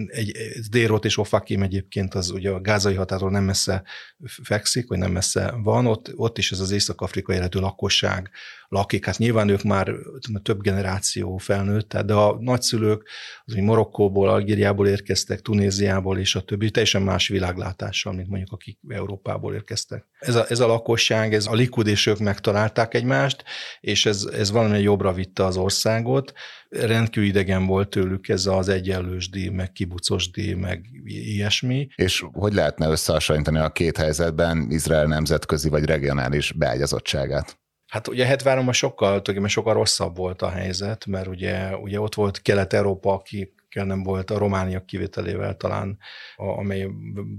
Egy, 0.06 0.32
Dérot 0.70 1.04
és 1.04 1.18
Ofakim 1.18 1.62
egyébként 1.62 2.14
az 2.14 2.30
ugye 2.30 2.50
a 2.50 2.60
gázai 2.60 2.94
határól 2.94 3.30
nem 3.30 3.44
messze 3.44 3.82
fekszik, 4.42 4.88
vagy 4.88 4.98
nem 4.98 5.12
messze 5.12 5.54
van, 5.62 5.86
ott, 5.86 6.12
ott 6.16 6.38
is 6.38 6.52
ez 6.52 6.60
az 6.60 6.70
észak-afrikai 6.70 7.34
eredetű 7.34 7.58
lakosság 7.58 8.30
lakik. 8.72 9.04
Hát 9.04 9.18
nyilván 9.18 9.48
ők 9.48 9.62
már 9.62 9.94
több 10.42 10.60
generáció 10.60 11.36
felnőtt, 11.36 11.96
de 11.96 12.14
a 12.14 12.36
nagyszülők 12.40 13.08
az, 13.44 13.54
hogy 13.54 13.62
Marokkóból, 13.62 14.28
Algériából 14.28 14.88
érkeztek, 14.88 15.40
Tunéziából 15.40 16.18
és 16.18 16.34
a 16.34 16.40
többi, 16.40 16.70
teljesen 16.70 17.02
más 17.02 17.28
világlátással, 17.28 18.12
mint 18.12 18.28
mondjuk 18.28 18.52
akik 18.52 18.78
Európából 18.88 19.54
érkeztek. 19.54 20.06
Ez 20.18 20.34
a, 20.34 20.44
ez 20.48 20.60
a 20.60 20.66
lakosság, 20.66 21.34
ez 21.34 21.46
a 21.46 21.54
Likud 21.54 21.86
és 21.86 22.06
ők 22.06 22.18
megtalálták 22.18 22.94
egymást, 22.94 23.44
és 23.80 24.06
ez, 24.06 24.24
ez 24.24 24.50
valami 24.50 24.80
jobbra 24.80 25.12
vitte 25.12 25.44
az 25.44 25.56
országot. 25.56 26.32
Rendkívül 26.68 27.28
idegen 27.28 27.66
volt 27.66 27.91
tőlük 27.92 28.28
ez 28.28 28.46
az 28.46 28.68
egyenlős 28.68 29.30
díj, 29.30 29.48
meg 29.48 29.72
kibucos 29.72 30.30
díj, 30.30 30.52
meg 30.52 30.86
ilyesmi. 31.04 31.88
És 31.94 32.24
hogy 32.32 32.54
lehetne 32.54 32.88
összehasonlítani 32.88 33.58
a 33.58 33.72
két 33.72 33.96
helyzetben 33.96 34.66
Izrael 34.70 35.06
nemzetközi 35.06 35.68
vagy 35.68 35.84
regionális 35.84 36.52
beágyazottságát? 36.52 37.60
Hát 37.86 38.08
ugye 38.08 38.36
73-ban 38.36 38.72
sokkal, 38.72 39.22
sokkal 39.46 39.74
rosszabb 39.74 40.16
volt 40.16 40.42
a 40.42 40.48
helyzet, 40.48 41.06
mert 41.06 41.26
ugye, 41.26 41.76
ugye 41.76 42.00
ott 42.00 42.14
volt 42.14 42.42
Kelet-Európa, 42.42 43.12
aki 43.12 43.54
amelyekkel 43.74 43.84
nem 43.84 44.02
volt, 44.02 44.30
a 44.30 44.38
Románia 44.38 44.84
kivételével 44.84 45.56
talán, 45.56 45.98
amely 46.36 46.88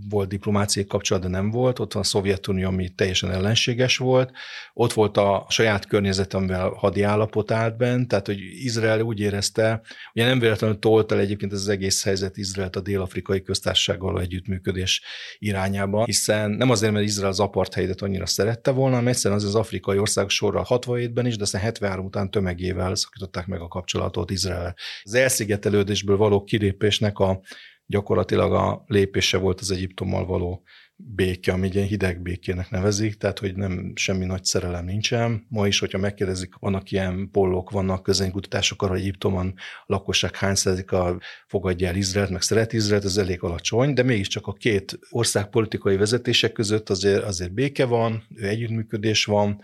volt 0.09 0.29
diplomáciai 0.29 0.85
kapcsolat, 0.85 1.23
de 1.23 1.29
nem 1.29 1.51
volt. 1.51 1.79
Ott 1.79 1.93
van 1.93 2.03
a 2.03 2.05
Szovjetunió, 2.05 2.67
ami 2.67 2.89
teljesen 2.89 3.31
ellenséges 3.31 3.97
volt. 3.97 4.31
Ott 4.73 4.93
volt 4.93 5.17
a 5.17 5.45
saját 5.49 5.85
környezet, 5.85 6.33
amivel 6.33 6.69
hadi 6.69 7.01
állapot 7.01 7.51
állt 7.51 7.77
bent, 7.77 8.07
tehát 8.07 8.25
hogy 8.25 8.39
Izrael 8.39 9.01
úgy 9.01 9.19
érezte, 9.19 9.81
ugye 10.13 10.25
nem 10.25 10.39
véletlenül 10.39 10.79
tolt 10.79 11.11
el 11.11 11.19
egyébként 11.19 11.53
ez 11.53 11.59
az 11.59 11.69
egész 11.69 12.03
helyzet 12.03 12.37
Izraelt 12.37 12.75
a 12.75 12.81
dél-afrikai 12.81 13.41
köztársasággal 13.41 14.21
együttműködés 14.21 15.01
irányába, 15.39 16.05
hiszen 16.05 16.51
nem 16.51 16.69
azért, 16.69 16.93
mert 16.93 17.05
Izrael 17.05 17.29
az 17.29 17.39
apartheidet 17.39 18.01
annyira 18.01 18.25
szerette 18.25 18.71
volna, 18.71 18.95
hanem 18.95 19.07
egyszerűen 19.07 19.39
az 19.39 19.45
az 19.45 19.55
afrikai 19.55 19.97
ország 19.97 20.29
sorra 20.29 20.65
67-ben 20.69 21.25
is, 21.25 21.35
de 21.37 21.43
aztán 21.43 21.61
73 21.61 22.05
után 22.05 22.31
tömegével 22.31 22.95
szakították 22.95 23.47
meg 23.47 23.61
a 23.61 23.67
kapcsolatot 23.67 24.31
Izrael. 24.31 24.75
Az 25.03 25.13
elszigetelődésből 25.13 26.17
való 26.23 26.43
kilépésnek 26.43 27.19
a 27.19 27.41
gyakorlatilag 27.85 28.53
a 28.53 28.83
lépése 28.87 29.37
volt 29.37 29.59
az 29.59 29.71
Egyiptommal 29.71 30.25
való 30.25 30.63
béke, 30.95 31.51
ami 31.51 31.69
ilyen 31.71 31.87
hideg 31.87 32.21
békének 32.21 32.69
nevezik, 32.69 33.15
tehát 33.15 33.39
hogy 33.39 33.55
nem 33.55 33.91
semmi 33.95 34.25
nagy 34.25 34.43
szerelem 34.43 34.85
nincsen. 34.85 35.45
Ma 35.49 35.67
is, 35.67 35.79
hogyha 35.79 35.97
megkérdezik, 35.97 36.53
vannak 36.59 36.91
ilyen 36.91 37.29
pollok, 37.31 37.69
vannak 37.69 38.03
közénykutatások 38.03 38.81
arra, 38.81 38.91
hogy 38.91 39.01
Egyiptomon 39.01 39.53
a 39.57 39.83
lakosság 39.85 40.35
hány 40.35 40.55
a 40.87 41.19
fogadja 41.47 41.87
el 41.87 41.95
Izraelt, 41.95 42.29
meg 42.29 42.41
szeret 42.41 42.73
Izraelt, 42.73 43.05
ez 43.05 43.17
elég 43.17 43.43
alacsony, 43.43 43.93
de 43.93 44.03
mégiscsak 44.03 44.47
a 44.47 44.53
két 44.53 44.99
ország 45.09 45.49
politikai 45.49 45.95
vezetések 45.95 46.51
között 46.51 46.89
azért, 46.89 47.23
azért 47.23 47.53
béke 47.53 47.85
van, 47.85 48.23
együttműködés 48.35 49.25
van, 49.25 49.61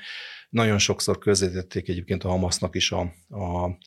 nagyon 0.50 0.78
sokszor 0.78 1.18
közvetítették 1.18 1.90
egyébként 1.90 2.24
a 2.24 2.30
Hamasznak 2.30 2.76
is 2.76 2.92
a, 2.92 3.00
a 3.30 3.78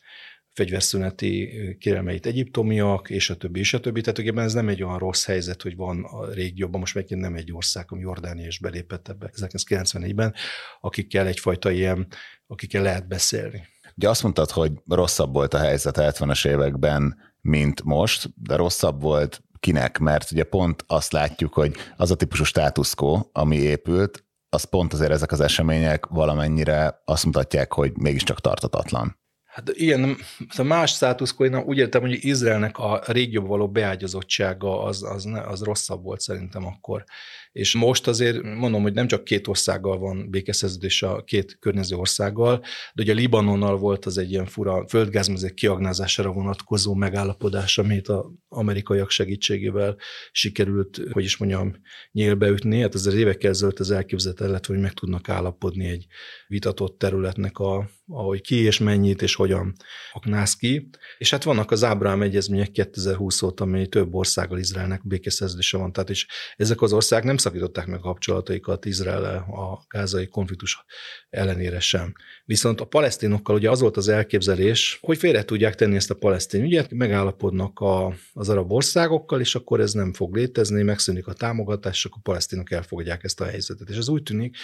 fegyverszüneti 0.55 1.51
kérelmeit 1.79 2.27
egyiptomiak, 2.27 3.11
és 3.11 3.31
a 3.31 3.37
többi, 3.37 3.59
és 3.59 3.75
a 3.75 3.81
többi. 3.81 4.01
Tehát 4.01 4.19
ugye 4.19 4.33
ez 4.43 4.53
nem 4.53 4.69
egy 4.69 4.83
olyan 4.83 4.99
rossz 4.99 5.25
helyzet, 5.25 5.63
hogy 5.63 5.77
van 5.77 6.05
a 6.05 6.33
régióban, 6.33 6.81
most 6.81 6.95
megint 6.95 7.21
nem 7.21 7.35
egy 7.35 7.53
ország, 7.53 7.87
ami 7.89 8.01
Jordánia 8.01 8.47
is 8.47 8.59
belépett 8.59 9.09
ebbe 9.09 9.31
1994-ben, 9.37 10.35
akikkel 10.81 11.27
egyfajta 11.27 11.71
ilyen, 11.71 12.07
akikkel 12.47 12.83
lehet 12.83 13.09
beszélni. 13.09 13.69
Ugye 13.97 14.09
azt 14.09 14.23
mondtad, 14.23 14.51
hogy 14.51 14.73
rosszabb 14.89 15.33
volt 15.33 15.55
a 15.55 15.59
helyzet 15.59 15.97
70-es 15.99 16.47
években, 16.49 17.17
mint 17.41 17.83
most, 17.83 18.31
de 18.43 18.57
rosszabb 18.57 19.01
volt 19.01 19.43
kinek, 19.61 19.99
mert 19.99 20.31
ugye 20.31 20.45
pont 20.45 20.85
azt 20.87 21.13
látjuk, 21.13 21.55
hogy 21.55 21.77
az 21.97 22.11
a 22.11 22.15
típusú 22.15 22.45
státuszkó, 22.45 23.31
ami 23.33 23.57
épült, 23.57 24.25
az 24.49 24.65
pont 24.65 24.93
azért 24.93 25.11
ezek 25.11 25.33
az 25.33 25.41
események 25.41 26.07
valamennyire 26.07 27.03
azt 27.05 27.25
mutatják, 27.25 27.73
hogy 27.73 27.93
mégiscsak 27.97 28.41
tartatatlan. 28.41 29.21
Hát 29.53 29.71
igen, 29.73 30.17
a 30.57 30.63
más 30.63 30.91
státuszkó, 30.91 31.45
én 31.45 31.57
úgy 31.57 31.79
értem, 31.79 32.01
hogy 32.01 32.25
Izraelnek 32.25 32.79
a 32.79 33.03
régióba 33.07 33.49
való 33.49 33.69
beágyazottsága 33.69 34.83
az, 34.83 35.03
az, 35.03 35.29
az 35.47 35.63
rosszabb 35.63 36.03
volt 36.03 36.21
szerintem 36.21 36.67
akkor. 36.67 37.05
És 37.53 37.75
most 37.75 38.07
azért 38.07 38.43
mondom, 38.43 38.83
hogy 38.83 38.93
nem 38.93 39.07
csak 39.07 39.25
két 39.25 39.47
országgal 39.47 39.99
van 39.99 40.31
békeszerződés 40.31 41.03
a 41.03 41.25
két 41.25 41.57
környező 41.61 41.97
országgal, 41.97 42.65
de 42.95 43.03
ugye 43.03 43.13
Libanonnal 43.13 43.77
volt 43.77 44.05
az 44.05 44.19
egy 44.19 44.31
ilyen 44.31 44.47
fura 44.47 44.89
földgázmezek 44.89 45.55
kiagnázására 45.55 46.33
vonatkozó 46.33 46.95
megállapodás, 46.95 47.79
amit 47.79 48.09
az 48.09 48.25
amerikaiak 48.49 49.11
segítségével 49.11 49.97
sikerült, 50.33 51.01
hogy 51.11 51.25
is 51.25 51.37
mondjam, 51.37 51.75
nyílbeütni. 52.13 52.81
Hát 52.81 52.95
az 52.95 53.07
évekkel 53.07 53.51
ezelőtt 53.51 53.79
az 53.79 53.91
elképzelhető 53.91 54.51
lett, 54.51 54.67
hogy 54.67 54.79
meg 54.79 54.93
tudnak 54.93 55.29
állapodni 55.29 55.89
egy 55.89 56.07
vitatott 56.47 56.99
területnek 56.99 57.59
a, 57.59 57.91
ahogy 58.07 58.41
ki 58.41 58.57
és 58.57 58.79
mennyit 58.79 59.23
és 59.23 59.35
hogyan 59.35 59.73
aknáz 60.13 60.55
ki. 60.57 60.89
És 61.19 61.31
hát 61.31 61.43
vannak 61.43 61.71
az 61.71 61.85
Ábrám 61.85 62.23
egyezmények 62.23 62.71
2020 62.71 63.43
óta, 63.43 63.65
amely 63.65 63.87
több 63.87 64.15
országgal 64.15 64.59
Izraelnek 64.59 65.07
békeszerződése 65.07 65.77
van. 65.77 65.93
Tehát 65.93 66.11
és 66.11 66.27
ezek 66.57 66.83
az 66.83 66.93
országok 66.93 67.25
nem 67.27 67.37
szakították 67.43 67.87
meg 67.87 67.99
a 67.99 68.03
kapcsolataikat 68.03 68.85
Izrael 68.85 69.25
a 69.35 69.85
gázai 69.89 70.29
konfliktus 70.29 70.85
ellenére 71.31 71.81
sem. 71.81 72.13
Viszont 72.45 72.81
a 72.81 72.85
palesztinokkal 72.85 73.55
ugye 73.55 73.71
az 73.71 73.81
volt 73.81 73.97
az 73.97 74.09
elképzelés, 74.09 74.99
hogy 75.01 75.19
félre 75.19 75.45
tudják 75.45 75.75
tenni 75.75 75.97
ezt 75.97 76.11
a 76.11 76.15
palesztin 76.15 76.63
ügyet, 76.63 76.91
megállapodnak 76.91 77.79
a, 77.81 78.15
az 78.33 78.49
arab 78.49 78.73
országokkal, 78.73 79.41
és 79.41 79.55
akkor 79.55 79.81
ez 79.81 79.93
nem 79.93 80.13
fog 80.13 80.37
létezni, 80.37 80.83
megszűnik 80.83 81.27
a 81.27 81.33
támogatás, 81.33 81.97
és 81.97 82.05
akkor 82.05 82.19
a 82.19 82.29
palesztinok 82.29 82.71
elfogadják 82.71 83.25
ezt 83.25 83.41
a 83.41 83.45
helyzetet. 83.45 83.89
És 83.89 83.97
ez 83.97 84.09
úgy 84.09 84.23
tűnik, 84.23 84.57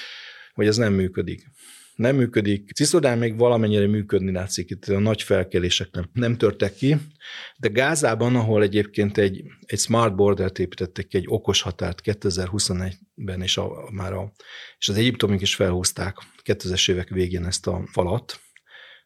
hogy 0.54 0.66
ez 0.66 0.76
nem 0.76 0.92
működik 0.92 1.50
nem 1.99 2.17
működik. 2.17 2.73
Cisziodán 2.75 3.19
még 3.19 3.37
valamennyire 3.37 3.87
működni 3.87 4.33
látszik, 4.33 4.71
itt 4.71 4.85
a 4.85 4.99
nagy 4.99 5.23
felkelések 5.23 5.88
nem, 5.93 6.11
nem 6.12 6.37
törtek 6.37 6.75
ki, 6.75 6.97
de 7.57 7.69
Gázában, 7.69 8.37
ahol 8.37 8.62
egyébként 8.62 9.19
egy, 9.19 9.43
egy 9.67 9.78
smart 9.78 10.14
border-t 10.17 10.59
építettek 10.59 11.14
egy 11.14 11.25
okos 11.28 11.62
határt 11.62 12.00
2021-ben, 12.05 13.43
és, 13.43 13.57
a, 13.57 13.88
már 13.93 14.12
a, 14.12 14.33
és 14.78 14.88
az 14.88 14.97
egyiptomik 14.97 15.40
is 15.40 15.55
felhúzták 15.55 16.17
2000-es 16.45 16.90
évek 16.90 17.09
végén 17.09 17.45
ezt 17.45 17.67
a 17.67 17.88
falat, 17.93 18.40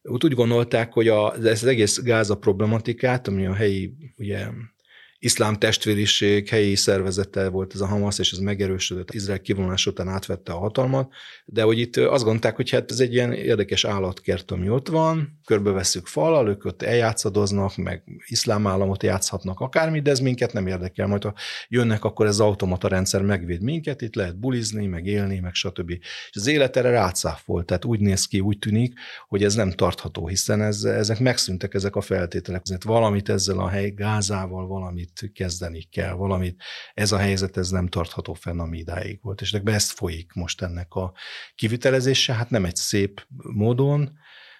úgy, 0.03 0.25
úgy 0.25 0.35
gondolták, 0.35 0.93
hogy 0.93 1.09
a, 1.09 1.35
ez 1.35 1.63
az 1.63 1.65
egész 1.65 2.03
Gáza 2.03 2.37
problematikát, 2.37 3.29
ami 3.29 3.47
a 3.47 3.55
helyi 3.55 3.95
ugye, 4.17 4.49
iszlám 5.23 5.59
testvériség 5.59 6.49
helyi 6.49 6.75
szervezete 6.75 7.49
volt 7.49 7.75
ez 7.75 7.81
a 7.81 7.87
Hamas, 7.87 8.19
és 8.19 8.33
ez 8.33 8.38
megerősödött, 8.38 9.11
Izrael 9.11 9.41
kivonulás 9.41 9.87
után 9.87 10.09
átvette 10.09 10.52
a 10.52 10.59
hatalmat, 10.59 11.12
de 11.45 11.62
hogy 11.62 11.79
itt 11.79 11.97
azt 11.97 12.23
gondolták, 12.23 12.57
hogy 12.57 12.71
hát 12.71 12.91
ez 12.91 13.00
egy 13.00 13.12
ilyen 13.12 13.33
érdekes 13.33 13.85
állatkert, 13.85 14.50
ami 14.50 14.69
ott 14.69 14.88
van, 14.88 15.41
körbeveszük 15.45 16.07
falal, 16.07 16.49
ők 16.49 16.64
ott 16.64 16.83
eljátszadoznak, 16.83 17.76
meg 17.76 18.02
iszlám 18.26 18.67
államot 18.67 19.02
játszhatnak 19.02 19.61
akármi, 19.61 20.00
de 20.00 20.11
ez 20.11 20.19
minket 20.19 20.52
nem 20.52 20.67
érdekel, 20.67 21.07
majd 21.07 21.23
ha 21.23 21.35
jönnek, 21.69 22.05
akkor 22.05 22.26
ez 22.26 22.33
az 22.33 22.41
automata 22.41 22.88
rendszer 22.88 23.23
megvéd 23.23 23.62
minket, 23.62 24.02
itt 24.02 24.14
lehet 24.14 24.38
bulizni, 24.38 24.87
meg 24.87 25.07
élni, 25.07 25.38
meg 25.38 25.55
stb. 25.55 25.91
És 25.91 26.37
az 26.37 26.47
élet 26.47 26.76
erre 26.76 26.91
rácáfolt, 26.91 27.67
tehát 27.67 27.85
úgy 27.85 28.00
néz 28.00 28.26
ki, 28.26 28.41
úgy 28.41 28.59
tűnik, 28.59 28.95
hogy 29.29 29.45
ez 29.45 29.55
nem 29.55 29.71
tartható, 29.71 30.26
hiszen 30.26 30.62
ez, 30.62 30.85
ezek 30.85 31.19
megszűntek 31.19 31.75
ezek 31.75 31.97
a 31.97 32.00
feltételek. 32.00 32.61
Ezért 32.64 32.85
valamit 32.85 33.29
ezzel 33.29 33.59
a 33.59 33.69
hely 33.69 33.91
gázával, 33.91 34.67
valamit 34.67 35.12
valamit 35.14 35.33
kezdeni 35.33 35.83
kell, 35.83 36.12
valamit. 36.12 36.62
Ez 36.95 37.12
a 37.12 37.16
helyzet, 37.16 37.57
ez 37.57 37.71
nem 37.71 37.87
tartható 37.87 38.35
fenn, 38.35 38.59
ami 38.59 38.78
idáig 38.78 39.19
volt. 39.23 39.40
És 39.40 39.50
de 39.50 39.73
ezt 39.73 39.92
folyik 39.92 40.33
most 40.33 40.62
ennek 40.62 40.95
a 40.95 41.12
kivitelezése, 41.54 42.33
hát 42.33 42.50
nem 42.50 42.64
egy 42.64 42.76
szép 42.76 43.26
módon, 43.54 44.12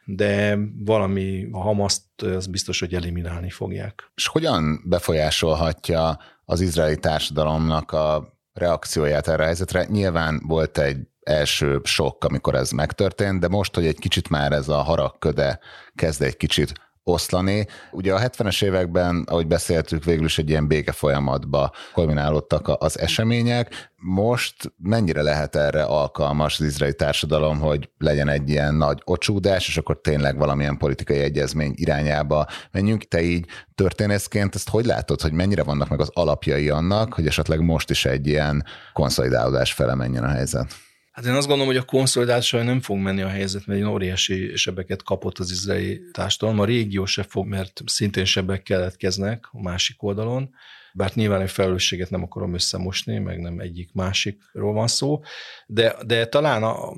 de 0.04 0.59
valami 0.85 1.49
a 1.50 1.59
Hamaszt 1.59 2.23
az 2.23 2.47
biztos, 2.47 2.80
hogy 2.80 2.94
eliminálni 2.94 3.50
fogják. 3.50 4.11
És 4.14 4.26
hogyan 4.26 4.82
befolyásolhatja 4.85 6.18
az 6.44 6.61
izraeli 6.61 6.99
társadalomnak 6.99 7.92
a 7.92 8.38
reakcióját 8.52 9.28
erre 9.28 9.42
a 9.42 9.47
helyzetre? 9.47 9.85
Nyilván 9.85 10.42
volt 10.47 10.78
egy 10.78 10.99
első 11.23 11.80
sok, 11.85 12.25
amikor 12.25 12.54
ez 12.54 12.71
megtörtént, 12.71 13.40
de 13.40 13.49
most, 13.49 13.75
hogy 13.75 13.87
egy 13.87 13.99
kicsit 13.99 14.28
már 14.28 14.52
ez 14.52 14.68
a 14.68 14.82
haragköde 14.82 15.59
kezd 15.94 16.23
egy 16.23 16.37
kicsit 16.37 16.73
oszlani. 17.04 17.66
Ugye 17.90 18.14
a 18.14 18.21
70-es 18.21 18.64
években, 18.64 19.25
ahogy 19.26 19.47
beszéltük, 19.47 20.04
végül 20.04 20.25
is 20.25 20.38
egy 20.38 20.49
ilyen 20.49 20.66
béke 20.66 20.92
folyamatba 20.92 21.73
kulminálódtak 21.92 22.68
az 22.78 22.99
események. 22.99 23.90
Most 23.97 24.73
mennyire 24.76 25.23
lehet 25.23 25.56
erre 25.56 25.82
alkalmas 25.82 26.61
az 26.61 26.66
izraeli 26.66 26.94
társadalom, 26.94 27.59
hogy 27.59 27.90
legyen 27.99 28.28
egy 28.28 28.49
ilyen 28.49 28.75
nagy 28.75 29.02
ocsúdás, 29.04 29.68
és 29.68 29.76
akkor 29.76 30.00
tényleg 30.00 30.38
valamilyen 30.38 30.76
politikai 30.76 31.18
egyezmény 31.18 31.73
irányába 31.75 32.47
menjünk. 32.71 33.09
Te 33.09 33.21
így 33.21 33.47
történészként 33.75 34.54
ezt 34.54 34.68
hogy 34.68 34.85
látod, 34.85 35.21
hogy 35.21 35.32
mennyire 35.32 35.62
vannak 35.62 35.88
meg 35.88 36.00
az 36.00 36.11
alapjai 36.12 36.68
annak, 36.68 37.14
hogy 37.14 37.26
esetleg 37.26 37.61
most 37.61 37.90
is 37.90 38.04
egy 38.04 38.26
ilyen 38.26 38.64
konszolidálódás 38.92 39.73
fele 39.73 39.94
menjen 39.94 40.25
a 40.25 40.28
helyzet? 40.28 40.75
Hát 41.12 41.25
én 41.25 41.33
azt 41.33 41.47
gondolom, 41.47 41.73
hogy 41.73 41.83
a 41.83 41.85
konszolidációja 41.85 42.64
nem 42.64 42.81
fog 42.81 42.97
menni 42.97 43.23
a 43.23 43.28
helyzet, 43.28 43.66
mert 43.66 43.81
egy 43.81 43.87
óriási 43.87 44.57
sebeket 44.57 45.02
kapott 45.02 45.38
az 45.38 45.50
izraeli 45.50 46.00
társadalom. 46.12 46.61
A 46.61 46.64
régió 46.64 47.04
se 47.04 47.23
fog, 47.23 47.47
mert 47.47 47.81
szintén 47.87 48.25
sebek 48.25 48.62
keletkeznek 48.62 49.49
a 49.50 49.62
másik 49.62 50.02
oldalon, 50.02 50.54
bár 50.95 51.11
nyilván 51.14 51.40
egy 51.40 51.50
felelősséget 51.50 52.11
nem 52.11 52.23
akarom 52.23 52.54
összemosni, 52.54 53.19
meg 53.19 53.40
nem 53.40 53.59
egyik 53.59 53.92
másikról 53.92 54.73
van 54.73 54.87
szó, 54.87 55.21
de, 55.66 55.97
de 56.07 56.26
talán 56.26 56.62
a, 56.62 56.92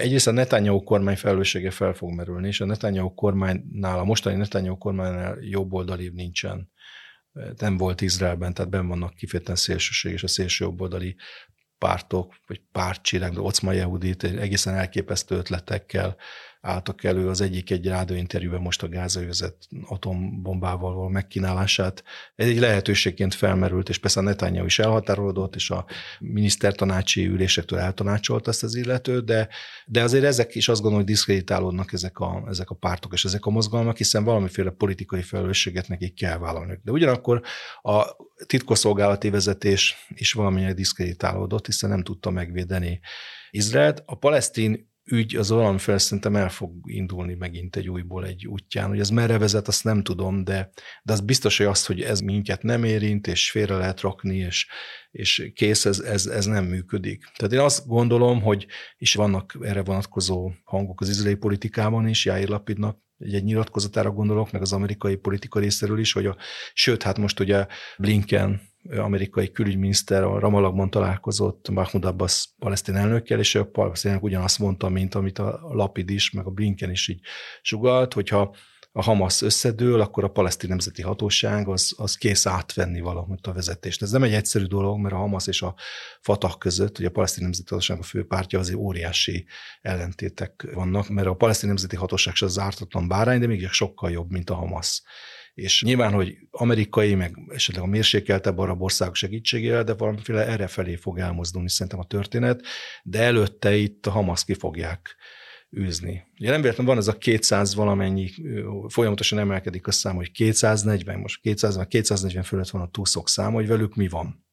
egyrészt 0.00 0.26
a 0.26 0.30
Netanyahu 0.30 0.82
kormány 0.82 1.16
felelőssége 1.16 1.70
fel 1.70 1.92
fog 1.92 2.10
merülni, 2.10 2.46
és 2.46 2.60
a 2.60 2.64
Netanyahu 2.64 3.14
kormánynál, 3.14 3.98
a 3.98 4.04
mostani 4.04 4.36
Netanyahu 4.36 4.78
kormánynál 4.78 5.38
jobb 5.40 5.72
oldali 5.72 6.10
nincsen. 6.14 6.70
Nem 7.58 7.76
volt 7.76 8.00
Izraelben, 8.00 8.54
tehát 8.54 8.70
ben 8.70 8.88
vannak 8.88 9.14
kifejezetten 9.14 9.56
szélsőség 9.56 10.12
és 10.12 10.22
a 10.22 10.28
szélső 10.28 10.64
jobboldali 10.64 11.16
pártok, 11.78 12.34
vagy 12.46 12.60
pártcsillag, 12.72 13.34
de 13.34 13.40
Ocma 13.40 13.72
Jehudit 13.72 14.24
egészen 14.24 14.74
elképesztő 14.74 15.36
ötletekkel 15.36 16.16
álltak 16.68 17.04
elő 17.04 17.28
az 17.28 17.40
egyik 17.40 17.70
egy 17.70 17.86
rádióinterjúban 17.86 18.60
most 18.60 18.82
a 18.82 18.88
gázővezet 18.88 19.56
atombombával 19.86 20.94
való 20.94 21.08
megkínálását. 21.08 22.04
Ez 22.34 22.46
egy 22.46 22.58
lehetőségként 22.58 23.34
felmerült, 23.34 23.88
és 23.88 23.98
persze 23.98 24.20
a 24.20 24.22
Netanyahu 24.22 24.66
is 24.66 24.78
elhatárolódott, 24.78 25.54
és 25.54 25.70
a 25.70 25.86
minisztertanácsi 26.18 27.26
ülésektől 27.26 27.78
eltanácsolt 27.78 28.48
ezt 28.48 28.62
az 28.62 28.74
illető, 28.74 29.20
de, 29.20 29.48
de 29.86 30.02
azért 30.02 30.24
ezek 30.24 30.54
is 30.54 30.68
azt 30.68 30.80
gondolom, 30.80 31.04
hogy 31.04 31.14
diszkreditálódnak 31.14 31.92
ezek 31.92 32.18
a, 32.18 32.44
ezek 32.48 32.70
a 32.70 32.74
pártok 32.74 33.12
és 33.12 33.24
ezek 33.24 33.46
a 33.46 33.50
mozgalmak, 33.50 33.96
hiszen 33.96 34.24
valamiféle 34.24 34.70
politikai 34.70 35.22
felelősséget 35.22 35.88
nekik 35.88 36.14
kell 36.14 36.38
vállalni. 36.38 36.78
De 36.82 36.90
ugyanakkor 36.90 37.42
a 37.82 38.16
titkosszolgálati 38.46 39.30
vezetés 39.30 40.06
is 40.08 40.32
valamilyen 40.32 40.74
diszkreditálódott, 40.74 41.66
hiszen 41.66 41.90
nem 41.90 42.02
tudta 42.02 42.30
megvédeni 42.30 43.00
Izraelt. 43.50 44.02
A 44.06 44.14
palesztin 44.14 44.87
ügy 45.10 45.36
az 45.36 45.48
valamiféle 45.48 45.98
szerintem 45.98 46.36
el 46.36 46.48
fog 46.48 46.72
indulni 46.84 47.34
megint 47.34 47.76
egy 47.76 47.88
újból 47.88 48.26
egy 48.26 48.46
útján. 48.46 48.88
Hogy 48.88 49.00
ez 49.00 49.10
merre 49.10 49.38
vezet, 49.38 49.68
azt 49.68 49.84
nem 49.84 50.02
tudom, 50.02 50.44
de, 50.44 50.70
de 51.02 51.12
az 51.12 51.20
biztos, 51.20 51.56
hogy 51.56 51.66
azt, 51.66 51.86
hogy 51.86 52.00
ez 52.00 52.20
minket 52.20 52.62
nem 52.62 52.84
érint, 52.84 53.26
és 53.26 53.50
félre 53.50 53.76
lehet 53.76 54.00
rakni, 54.00 54.36
és, 54.36 54.66
és 55.10 55.50
kész, 55.54 55.84
ez, 55.84 55.98
ez, 55.98 56.26
ez 56.26 56.44
nem 56.44 56.64
működik. 56.64 57.24
Tehát 57.36 57.52
én 57.52 57.60
azt 57.60 57.86
gondolom, 57.86 58.42
hogy 58.42 58.66
is 58.98 59.14
vannak 59.14 59.58
erre 59.60 59.82
vonatkozó 59.82 60.50
hangok 60.64 61.00
az 61.00 61.08
izraeli 61.08 61.36
politikában 61.36 62.08
is, 62.08 62.24
Jair 62.24 62.48
Lapidnak 62.48 62.98
egy, 63.18 63.34
egy 63.34 63.44
nyilatkozatára 63.44 64.10
gondolok, 64.10 64.50
meg 64.50 64.62
az 64.62 64.72
amerikai 64.72 65.16
politika 65.16 65.58
részéről 65.60 65.98
is, 65.98 66.12
hogy 66.12 66.26
a, 66.26 66.36
sőt, 66.72 67.02
hát 67.02 67.18
most 67.18 67.40
ugye 67.40 67.66
Blinken 67.98 68.60
amerikai 68.96 69.50
külügyminiszter 69.50 70.22
a 70.22 70.38
Ramalakban 70.38 70.90
találkozott 70.90 71.68
Mahmoud 71.68 72.04
Abbas 72.04 72.48
palesztin 72.58 72.94
elnökkel, 72.94 73.38
és 73.38 73.54
ő 73.54 73.64
palesztinek 73.64 74.22
ugyanazt 74.22 74.58
mondta, 74.58 74.88
mint 74.88 75.14
amit 75.14 75.38
a 75.38 75.60
Lapid 75.72 76.10
is, 76.10 76.30
meg 76.30 76.46
a 76.46 76.50
Blinken 76.50 76.90
is 76.90 77.08
így 77.08 77.20
sugalt, 77.62 78.12
hogyha 78.12 78.54
a 78.92 79.02
Hamas 79.02 79.42
összedől, 79.42 80.00
akkor 80.00 80.24
a 80.24 80.28
palesztin 80.28 80.68
nemzeti 80.68 81.02
hatóság 81.02 81.68
az, 81.68 81.94
az 81.96 82.16
kész 82.16 82.46
átvenni 82.46 83.00
valamit 83.00 83.46
a 83.46 83.52
vezetést. 83.52 84.02
Ez 84.02 84.10
nem 84.10 84.22
egy 84.22 84.32
egyszerű 84.32 84.64
dolog, 84.64 84.98
mert 84.98 85.14
a 85.14 85.18
Hamas 85.18 85.46
és 85.46 85.62
a 85.62 85.74
Fatah 86.20 86.58
között, 86.58 86.98
ugye 86.98 87.08
a 87.08 87.10
palesztin 87.10 87.42
nemzeti 87.42 87.68
hatóság 87.68 87.98
a 87.98 88.02
főpártja, 88.02 88.58
azért 88.58 88.78
óriási 88.78 89.46
ellentétek 89.80 90.68
vannak, 90.74 91.08
mert 91.08 91.26
a 91.26 91.34
palesztin 91.34 91.68
nemzeti 91.68 91.96
hatóság 91.96 92.34
se 92.34 92.44
az 92.44 92.58
ártatlan 92.58 93.08
bárány, 93.08 93.40
de 93.40 93.46
még 93.46 93.68
sokkal 93.68 94.10
jobb, 94.10 94.30
mint 94.30 94.50
a 94.50 94.54
Hamas. 94.54 95.02
És 95.58 95.82
nyilván, 95.82 96.12
hogy 96.12 96.36
amerikai, 96.50 97.14
meg 97.14 97.34
esetleg 97.48 97.84
a 97.84 97.86
mérsékeltebb 97.86 98.58
arab 98.58 98.82
országok 98.82 99.14
segítségével, 99.14 99.84
de 99.84 99.94
valamiféle 99.94 100.46
erre 100.46 100.66
felé 100.66 100.96
fog 100.96 101.18
elmozdulni 101.18 101.68
szerintem 101.68 101.98
a 101.98 102.04
történet, 102.04 102.62
de 103.02 103.22
előtte 103.22 103.76
itt 103.76 104.06
a 104.06 104.10
Hamas 104.10 104.44
ki 104.44 104.54
fogják 104.54 105.16
űzni. 105.78 106.26
Ugye 106.40 106.50
nem 106.50 106.60
véletlenül 106.60 106.92
van 106.92 107.00
ez 107.00 107.08
a 107.08 107.18
200 107.18 107.74
valamennyi, 107.74 108.30
folyamatosan 108.88 109.38
emelkedik 109.38 109.86
a 109.86 109.90
szám, 109.90 110.14
hogy 110.14 110.32
240, 110.32 111.18
most 111.18 111.40
200, 111.40 111.86
240 111.88 112.42
fölött 112.42 112.70
van 112.70 112.82
a 112.82 112.90
túszok 112.90 113.28
szám, 113.28 113.52
hogy 113.52 113.66
velük 113.66 113.94
mi 113.94 114.08
van. 114.08 114.46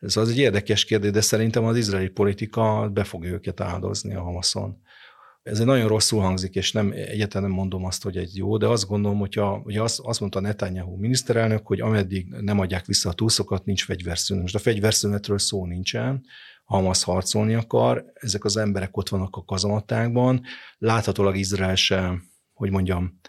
Ez 0.00 0.16
az 0.16 0.30
egy 0.30 0.38
érdekes 0.38 0.84
kérdés, 0.84 1.10
de 1.10 1.20
szerintem 1.20 1.64
az 1.64 1.76
izraeli 1.76 2.08
politika 2.08 2.90
be 2.92 3.04
fogja 3.04 3.30
őket 3.30 3.60
áldozni 3.60 4.14
a 4.14 4.22
Hamaszon. 4.22 4.80
Ez 5.46 5.60
egy 5.60 5.66
nagyon 5.66 5.88
rosszul 5.88 6.20
hangzik, 6.20 6.54
és 6.54 6.72
nem 6.72 6.92
egyáltalán 6.92 7.48
nem 7.48 7.56
mondom 7.56 7.84
azt, 7.84 8.02
hogy 8.02 8.16
egy 8.16 8.36
jó, 8.36 8.56
de 8.56 8.66
azt 8.66 8.86
gondolom, 8.86 9.18
hogy 9.62 9.76
azt, 9.76 10.00
azt 10.02 10.20
mondta 10.20 10.40
Netanyahu 10.40 10.96
miniszterelnök, 10.96 11.66
hogy 11.66 11.80
ameddig 11.80 12.26
nem 12.40 12.58
adják 12.58 12.86
vissza 12.86 13.08
a 13.08 13.12
túszokat, 13.12 13.64
nincs 13.64 13.84
fegyverszünet. 13.84 14.42
Most 14.42 14.54
a 14.54 14.58
fegyverszünetről 14.58 15.38
szó 15.38 15.66
nincsen, 15.66 16.24
Hamas 16.64 17.02
harcolni 17.02 17.54
akar, 17.54 18.04
ezek 18.14 18.44
az 18.44 18.56
emberek 18.56 18.96
ott 18.96 19.08
vannak 19.08 19.36
a 19.36 19.44
kazamatákban, 19.44 20.42
láthatólag 20.78 21.36
Izrael 21.36 21.74
sem, 21.74 22.22
hogy 22.52 22.70
mondjam, 22.70 23.20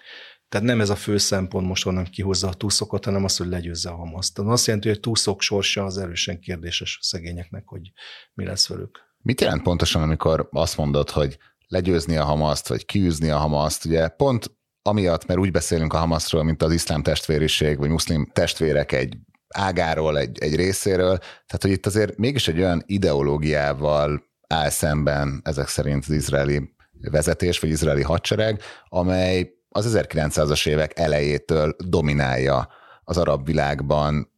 tehát 0.50 0.68
nem 0.68 0.82
ez 0.82 0.90
a 0.90 0.96
fő 0.96 1.18
szempont 1.18 1.68
most, 1.68 1.84
honnan 1.84 2.06
kihozza 2.06 2.48
a 2.48 2.54
túszokat, 2.54 3.06
hanem 3.06 3.24
az, 3.24 3.38
hogy 3.38 3.48
legyőzze 3.48 3.90
a 3.90 3.96
Hamaszt. 3.96 4.34
Tehát 4.34 4.52
azt 4.52 4.66
jelenti, 4.66 4.88
hogy 4.88 4.98
a 4.98 5.02
túszok 5.02 5.42
sorsa 5.42 5.84
az 5.84 5.98
erősen 5.98 6.40
kérdéses 6.40 7.00
szegényeknek, 7.02 7.64
hogy 7.66 7.92
mi 8.34 8.46
lesz 8.46 8.68
velük. 8.68 9.00
Mit 9.18 9.42
jelent 9.42 9.64
pontosan, 9.64 10.02
amikor 10.02 10.48
azt 10.52 10.78
mondod, 10.78 11.10
hogy 11.10 11.38
legyőzni 11.68 12.18
a 12.18 12.24
Hamaszt, 12.24 12.68
vagy 12.68 12.86
kiűzni 12.86 13.30
a 13.30 13.38
Hamaszt? 13.38 13.86
Ugye 13.86 14.08
pont 14.08 14.58
amiatt, 14.82 15.26
mert 15.26 15.40
úgy 15.40 15.52
beszélünk 15.52 15.94
a 15.94 15.98
Hamaszról, 15.98 16.44
mint 16.44 16.64
az 16.64 16.72
iszlám 16.72 17.04
testvériség, 17.04 17.78
vagy 17.78 17.90
muszlim 17.90 18.30
testvérek 18.34 18.92
egy 18.92 19.18
ágáról, 19.48 20.18
egy, 20.18 20.38
egy 20.40 20.56
részéről, 20.56 21.18
tehát 21.18 21.62
hogy 21.62 21.72
itt 21.72 21.86
azért 21.86 22.18
mégis 22.18 22.48
egy 22.48 22.60
olyan 22.60 22.84
ideológiával 22.86 24.24
áll 24.48 24.70
szemben 24.70 25.42
ezek 25.44 25.68
szerint 25.68 26.04
az 26.08 26.14
izraeli 26.14 26.76
vezetés, 27.12 27.60
vagy 27.60 27.70
izraeli 27.70 28.02
hadsereg, 28.02 28.62
amely 28.90 29.52
az 29.70 29.98
1900-as 29.98 30.68
évek 30.68 31.00
elejétől 31.00 31.76
dominálja 31.78 32.68
az 33.04 33.18
arab 33.18 33.46
világban 33.46 34.32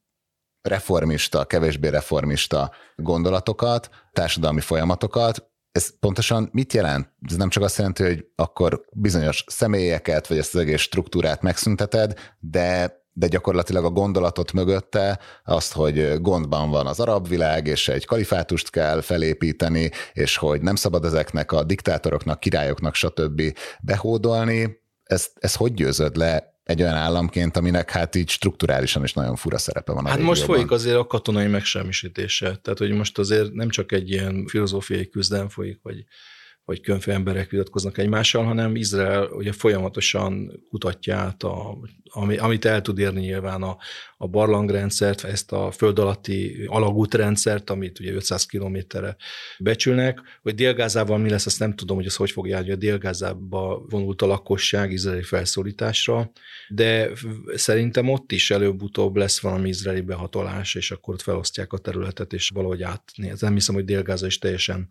reformista, 0.61 1.45
kevésbé 1.45 1.87
reformista 1.87 2.71
gondolatokat, 2.95 3.89
társadalmi 4.11 4.61
folyamatokat. 4.61 5.48
Ez 5.71 5.99
pontosan 5.99 6.49
mit 6.51 6.73
jelent? 6.73 7.09
Ez 7.29 7.35
nem 7.35 7.49
csak 7.49 7.63
azt 7.63 7.77
jelenti, 7.77 8.03
hogy 8.03 8.25
akkor 8.35 8.81
bizonyos 8.91 9.43
személyeket, 9.47 10.27
vagy 10.27 10.37
ezt 10.37 10.55
az 10.55 10.61
egész 10.61 10.81
struktúrát 10.81 11.41
megszünteted, 11.41 12.13
de 12.39 12.97
de 13.19 13.27
gyakorlatilag 13.27 13.85
a 13.85 13.89
gondolatot 13.89 14.51
mögötte 14.51 15.19
azt, 15.45 15.73
hogy 15.73 16.21
gondban 16.21 16.69
van 16.69 16.87
az 16.87 16.99
arab 16.99 17.27
világ, 17.27 17.67
és 17.67 17.87
egy 17.87 18.05
kalifátust 18.05 18.69
kell 18.69 19.01
felépíteni, 19.01 19.91
és 20.13 20.37
hogy 20.37 20.61
nem 20.61 20.75
szabad 20.75 21.05
ezeknek 21.05 21.51
a 21.51 21.63
diktátoroknak, 21.63 22.39
királyoknak, 22.39 22.95
stb. 22.95 23.41
behódolni. 23.81 24.81
Ez, 25.03 25.27
ez 25.39 25.55
hogy 25.55 25.73
győzöd 25.73 26.15
le 26.15 26.58
egy 26.69 26.81
olyan 26.81 26.95
államként, 26.95 27.57
aminek 27.57 27.89
hát 27.91 28.15
így 28.15 28.29
strukturálisan 28.29 29.03
is 29.03 29.13
nagyon 29.13 29.35
fura 29.35 29.57
szerepe 29.57 29.91
van. 29.91 30.05
A 30.05 30.07
hát 30.07 30.17
régióban. 30.17 30.37
most 30.37 30.51
folyik 30.51 30.71
azért 30.71 30.95
a 30.95 31.05
katonai 31.05 31.47
megsemmisítése. 31.47 32.55
Tehát, 32.55 32.79
hogy 32.79 32.91
most 32.91 33.17
azért 33.17 33.51
nem 33.53 33.69
csak 33.69 33.91
egy 33.91 34.09
ilyen 34.09 34.45
filozófiai 34.47 35.09
küzdelem 35.09 35.49
folyik, 35.49 35.79
vagy 35.81 36.03
vagy 36.69 36.81
különféle 36.81 37.15
emberek 37.15 37.49
vitatkoznak 37.49 37.97
egymással, 37.97 38.43
hanem 38.43 38.75
Izrael 38.75 39.27
ugye 39.31 39.51
folyamatosan 39.51 40.63
kutatja 40.69 41.15
át, 41.15 41.43
a, 41.43 41.77
ami, 42.03 42.37
amit 42.37 42.65
el 42.65 42.81
tud 42.81 42.99
érni 42.99 43.19
nyilván 43.19 43.61
a, 43.61 43.77
a 44.17 44.27
barlangrendszert, 44.27 45.23
ezt 45.23 45.51
a 45.51 45.71
föld 45.71 45.99
alatti 45.99 46.65
alagútrendszert, 46.67 47.69
amit 47.69 47.99
ugye 47.99 48.13
500 48.13 48.45
kilométerre 48.45 49.15
becsülnek, 49.59 50.21
hogy 50.41 50.55
Délgázával 50.55 51.17
mi 51.17 51.29
lesz, 51.29 51.45
azt 51.45 51.59
nem 51.59 51.75
tudom, 51.75 51.97
hogy 51.97 52.05
az 52.05 52.15
hogy 52.15 52.31
fog 52.31 52.47
járni, 52.47 52.65
hogy 52.67 52.75
a 52.75 52.79
Délgázába 52.79 53.85
vonult 53.89 54.21
a 54.21 54.25
lakosság 54.25 54.91
izraeli 54.91 55.23
felszólításra, 55.23 56.31
de 56.67 57.09
szerintem 57.55 58.09
ott 58.09 58.31
is 58.31 58.51
előbb-utóbb 58.51 59.15
lesz 59.15 59.39
valami 59.39 59.69
izraeli 59.69 60.01
behatolás, 60.01 60.75
és 60.75 60.91
akkor 60.91 61.13
ott 61.13 61.21
felosztják 61.21 61.73
a 61.73 61.77
területet, 61.77 62.33
és 62.33 62.49
valahogy 62.53 62.81
átnéz. 62.81 63.41
Nem 63.41 63.53
hiszem, 63.53 63.75
hogy 63.75 63.85
Délgáza 63.85 64.25
is 64.25 64.37
teljesen 64.37 64.89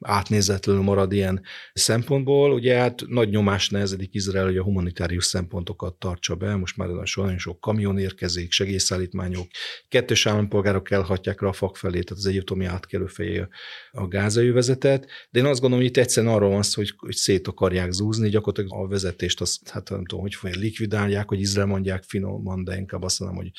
átnézetlenül 0.00 0.82
marad 0.82 1.12
ilyen 1.12 1.42
szempontból. 1.72 2.52
Ugye 2.52 2.78
hát 2.78 3.02
nagy 3.06 3.28
nyomás 3.28 3.68
nehezedik 3.68 4.14
Izrael, 4.14 4.44
hogy 4.44 4.56
a 4.56 4.62
humanitárius 4.62 5.24
szempontokat 5.24 5.94
tartsa 5.94 6.34
be. 6.34 6.56
Most 6.56 6.76
már 6.76 6.88
nagyon 6.88 7.38
sok 7.38 7.60
kamion 7.60 7.98
érkezik, 7.98 8.52
segélyszállítmányok, 8.52 9.46
kettős 9.88 10.26
állampolgárok 10.26 10.90
elhatják 10.90 11.42
fak 11.52 11.76
felé, 11.76 12.00
tehát 12.00 12.22
az 12.22 12.26
egyiptomi 12.26 12.64
átkelő 12.64 13.06
fejé 13.06 13.46
a 13.90 14.08
gázai 14.08 14.50
vezetet. 14.50 15.06
De 15.30 15.38
én 15.38 15.46
azt 15.46 15.60
gondolom, 15.60 15.84
hogy 15.84 15.94
itt 15.94 16.02
egyszerűen 16.02 16.34
arról 16.34 16.50
van 16.50 16.62
szó, 16.62 16.80
hogy, 16.80 16.94
hogy 16.96 17.14
szét 17.14 17.48
akarják 17.48 17.90
zúzni, 17.90 18.28
gyakorlatilag 18.28 18.84
a 18.84 18.88
vezetést 18.88 19.40
azt, 19.40 19.68
hát 19.68 19.90
nem 19.90 20.06
tudom, 20.06 20.22
hogy 20.22 20.34
fogják 20.34 20.58
likvidálják, 20.58 21.28
hogy 21.28 21.40
Izrael 21.40 21.66
mondják 21.66 22.02
finoman, 22.02 22.64
de 22.64 22.76
inkább 22.76 23.02
azt 23.02 23.20
mondom, 23.20 23.38
hogy 23.38 23.50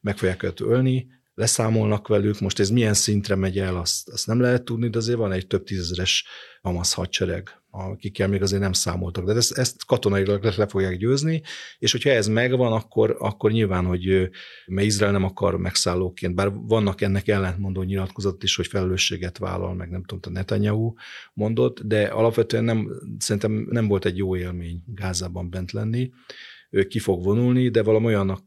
meg 0.00 0.18
fogják 0.18 0.42
őt 0.42 0.60
ölni, 0.60 1.06
leszámolnak 1.34 2.08
velük, 2.08 2.40
most 2.40 2.58
ez 2.58 2.70
milyen 2.70 2.94
szintre 2.94 3.34
megy 3.34 3.58
el, 3.58 3.76
azt, 3.76 4.08
azt 4.08 4.26
nem 4.26 4.40
lehet 4.40 4.64
tudni, 4.64 4.88
de 4.88 4.98
azért 4.98 5.18
van 5.18 5.32
egy 5.32 5.46
több 5.46 5.64
tízezeres 5.64 6.24
Hamas 6.62 6.94
hadsereg, 6.94 7.62
akikkel 7.70 8.28
még 8.28 8.42
azért 8.42 8.62
nem 8.62 8.72
számoltak. 8.72 9.24
De 9.24 9.34
ezt, 9.34 9.58
ezt 9.58 9.84
katonailag 9.84 10.44
le 10.56 10.66
fogják 10.66 10.96
győzni, 10.96 11.42
és 11.78 11.92
hogyha 11.92 12.10
ez 12.10 12.28
megvan, 12.28 12.72
akkor, 12.72 13.16
akkor 13.18 13.50
nyilván, 13.50 13.84
hogy 13.84 14.30
mert 14.66 14.86
Izrael 14.86 15.12
nem 15.12 15.24
akar 15.24 15.58
megszállóként, 15.58 16.34
bár 16.34 16.50
vannak 16.52 17.00
ennek 17.00 17.28
ellentmondó 17.28 17.82
nyilatkozat 17.82 18.42
is, 18.42 18.56
hogy 18.56 18.66
felelősséget 18.66 19.38
vállal, 19.38 19.74
meg 19.74 19.90
nem 19.90 20.04
tudom, 20.04 20.34
a 20.34 20.38
Netanyahu 20.38 20.92
mondott, 21.32 21.80
de 21.80 22.04
alapvetően 22.06 22.64
nem, 22.64 22.88
szerintem 23.18 23.66
nem 23.70 23.88
volt 23.88 24.04
egy 24.04 24.16
jó 24.16 24.36
élmény 24.36 24.82
Gázában 24.86 25.50
bent 25.50 25.72
lenni, 25.72 26.10
ő 26.70 26.86
ki 26.86 26.98
fog 26.98 27.24
vonulni, 27.24 27.68
de 27.68 27.82
valami 27.82 28.06
olyannak 28.06 28.40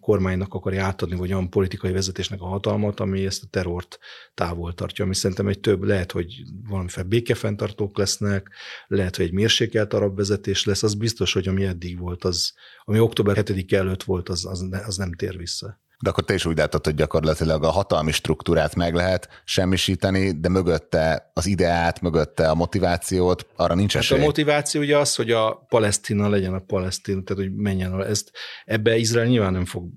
kormánynak 0.00 0.54
akarja 0.54 0.84
átadni, 0.84 1.16
vagy 1.16 1.32
olyan 1.32 1.50
politikai 1.50 1.92
vezetésnek 1.92 2.40
a 2.40 2.46
hatalmat, 2.46 3.00
ami 3.00 3.24
ezt 3.26 3.42
a 3.42 3.46
terrort 3.50 3.98
távol 4.34 4.74
tartja, 4.74 5.04
ami 5.04 5.14
szerintem 5.14 5.48
egy 5.48 5.60
több, 5.60 5.82
lehet, 5.82 6.12
hogy 6.12 6.42
valamiféle 6.68 7.06
békefenntartók 7.06 7.98
lesznek, 7.98 8.50
lehet, 8.86 9.16
hogy 9.16 9.24
egy 9.24 9.32
mérsékelt 9.32 9.92
arab 9.92 10.16
vezetés 10.16 10.64
lesz, 10.64 10.82
az 10.82 10.94
biztos, 10.94 11.32
hogy 11.32 11.48
ami 11.48 11.64
eddig 11.64 11.98
volt, 11.98 12.24
az, 12.24 12.52
ami 12.84 12.98
október 12.98 13.36
7 13.36 13.72
előtt 13.72 14.02
volt, 14.02 14.28
az, 14.28 14.46
az, 14.46 14.68
az 14.86 14.96
nem 14.96 15.12
tér 15.12 15.36
vissza. 15.36 15.81
De 16.02 16.10
akkor 16.10 16.24
te 16.24 16.34
is 16.34 16.44
úgy 16.44 16.56
látod, 16.56 16.84
hogy 16.84 16.94
gyakorlatilag 16.94 17.64
a 17.64 17.70
hatalmi 17.70 18.12
struktúrát 18.12 18.74
meg 18.74 18.94
lehet 18.94 19.28
semmisíteni, 19.44 20.40
de 20.40 20.48
mögötte 20.48 21.30
az 21.34 21.46
ideát, 21.46 22.00
mögötte 22.00 22.48
a 22.48 22.54
motivációt, 22.54 23.46
arra 23.56 23.74
nincs 23.74 23.92
hát 23.92 24.02
esély. 24.02 24.18
a 24.18 24.22
motiváció 24.22 24.80
ugye 24.80 24.98
az, 24.98 25.14
hogy 25.14 25.30
a 25.30 25.66
Palesztina 25.68 26.28
legyen 26.28 26.54
a 26.54 26.58
Palesztin, 26.58 27.24
tehát 27.24 27.42
hogy 27.42 27.54
menjen, 27.54 28.04
ezt, 28.04 28.30
ebbe 28.64 28.96
Izrael 28.96 29.26
nyilván 29.26 29.52
nem 29.52 29.64
fog, 29.64 29.88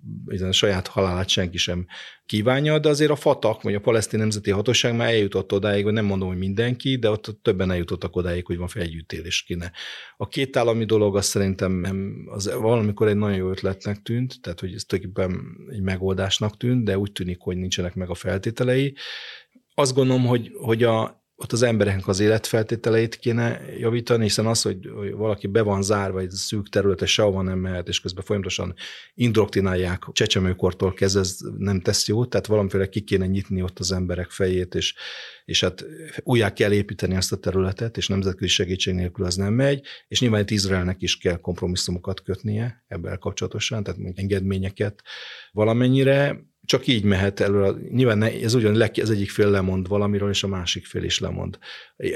a 0.42 0.52
saját 0.52 0.88
halálát 0.88 1.30
senki 1.30 1.58
sem 1.58 1.86
kívánja, 2.26 2.80
de 2.80 2.90
azért 2.90 3.12
a 3.12 3.16
Fatak, 3.16 3.62
vagy 3.62 3.76
a 3.76 3.80
palesztin 3.80 4.20
nemzeti 4.20 4.52
hatóság 4.52 4.96
már 4.96 5.08
eljutott 5.08 5.54
odáig, 5.54 5.84
hogy 5.84 5.94
nem 5.94 6.06
mondom, 6.06 6.28
hogy 6.28 6.38
mindenki, 6.38 6.98
de 6.98 7.10
ott 7.10 7.38
többen 7.42 7.72
eljutottak 7.72 8.16
odáig, 8.16 8.46
hogy 8.46 8.58
van 8.58 8.68
fel 8.68 8.82
együttélés 8.82 9.44
kéne. 9.44 9.72
A 10.18 10.28
két 10.28 10.58
állami 10.58 10.86
dolog 10.86 11.16
az 11.16 11.26
szerintem 11.26 11.86
az 12.32 12.54
valamikor 12.54 13.08
egy 13.08 13.16
nagyon 13.16 13.38
jó 13.38 13.50
ötletnek 13.50 14.02
tűnt, 14.02 14.42
tehát 14.42 14.60
hogy 14.60 14.74
ez 14.74 14.84
tulajdonképpen 14.84 15.58
egy 15.72 15.82
megoldásnak 15.82 16.58
tűnt, 16.58 16.84
de 16.84 16.98
úgy 16.98 17.12
tűnik, 17.12 17.40
hogy 17.40 17.58
nincsenek 17.58 17.96
meg 17.96 18.10
a 18.10 18.16
feltételei. 18.16 18.96
Azt 19.74 19.94
gondolom, 19.94 20.26
hogy, 20.26 20.52
hogy 20.54 20.84
a, 20.84 21.25
ott 21.38 21.52
az 21.52 21.62
embereknek 21.62 22.08
az 22.08 22.20
életfeltételeit 22.20 23.16
kéne 23.16 23.62
javítani, 23.78 24.24
hiszen 24.24 24.46
az, 24.46 24.62
hogy, 24.62 24.90
valaki 25.12 25.48
be 25.48 25.62
van 25.62 25.82
zárva 25.82 26.20
egy 26.20 26.30
szűk 26.30 26.70
területe, 26.70 27.06
sehova 27.06 27.42
nem 27.42 27.60
mehet, 27.60 27.88
és 27.88 28.00
közben 28.00 28.24
folyamatosan 28.24 28.74
indoktrinálják 29.14 30.04
csecsemőkortól 30.12 30.94
kezdve, 30.94 31.20
ez 31.20 31.38
nem 31.58 31.82
tesz 31.82 32.08
jót, 32.08 32.30
tehát 32.30 32.46
valamiféle 32.46 32.90
ki 32.90 33.02
kéne 33.02 33.26
nyitni 33.26 33.62
ott 33.62 33.80
az 33.80 33.92
emberek 33.92 34.30
fejét, 34.30 34.76
és, 34.76 34.96
és 35.46 35.62
hát 35.62 35.86
újjá 36.24 36.54
kell 36.54 36.72
építeni 36.72 37.16
ezt 37.16 37.32
a 37.32 37.38
területet, 37.38 37.98
és 37.98 38.08
nemzetközi 38.08 38.52
segítség 38.52 38.94
nélkül 38.94 39.26
az 39.26 39.36
nem 39.36 39.54
megy, 39.54 39.86
és 40.08 40.20
nyilván 40.20 40.42
itt 40.42 40.50
Izraelnek 40.50 41.02
is 41.02 41.18
kell 41.18 41.38
kompromisszumokat 41.38 42.22
kötnie 42.22 42.84
ebben 42.88 43.20
kapcsolatosan, 43.20 43.84
tehát 43.84 44.00
engedményeket 44.16 45.02
valamennyire, 45.52 46.46
csak 46.66 46.88
így 46.88 47.04
mehet 47.04 47.40
előre. 47.40 47.72
Nyilván 47.90 48.24
ez 48.24 48.54
ugyan 48.54 48.76
le, 48.76 48.92
az 49.02 49.10
egyik 49.10 49.30
fél 49.30 49.50
lemond 49.50 49.88
valamiről, 49.88 50.30
és 50.30 50.44
a 50.44 50.48
másik 50.48 50.86
fél 50.86 51.04
is 51.04 51.20
lemond. 51.20 51.58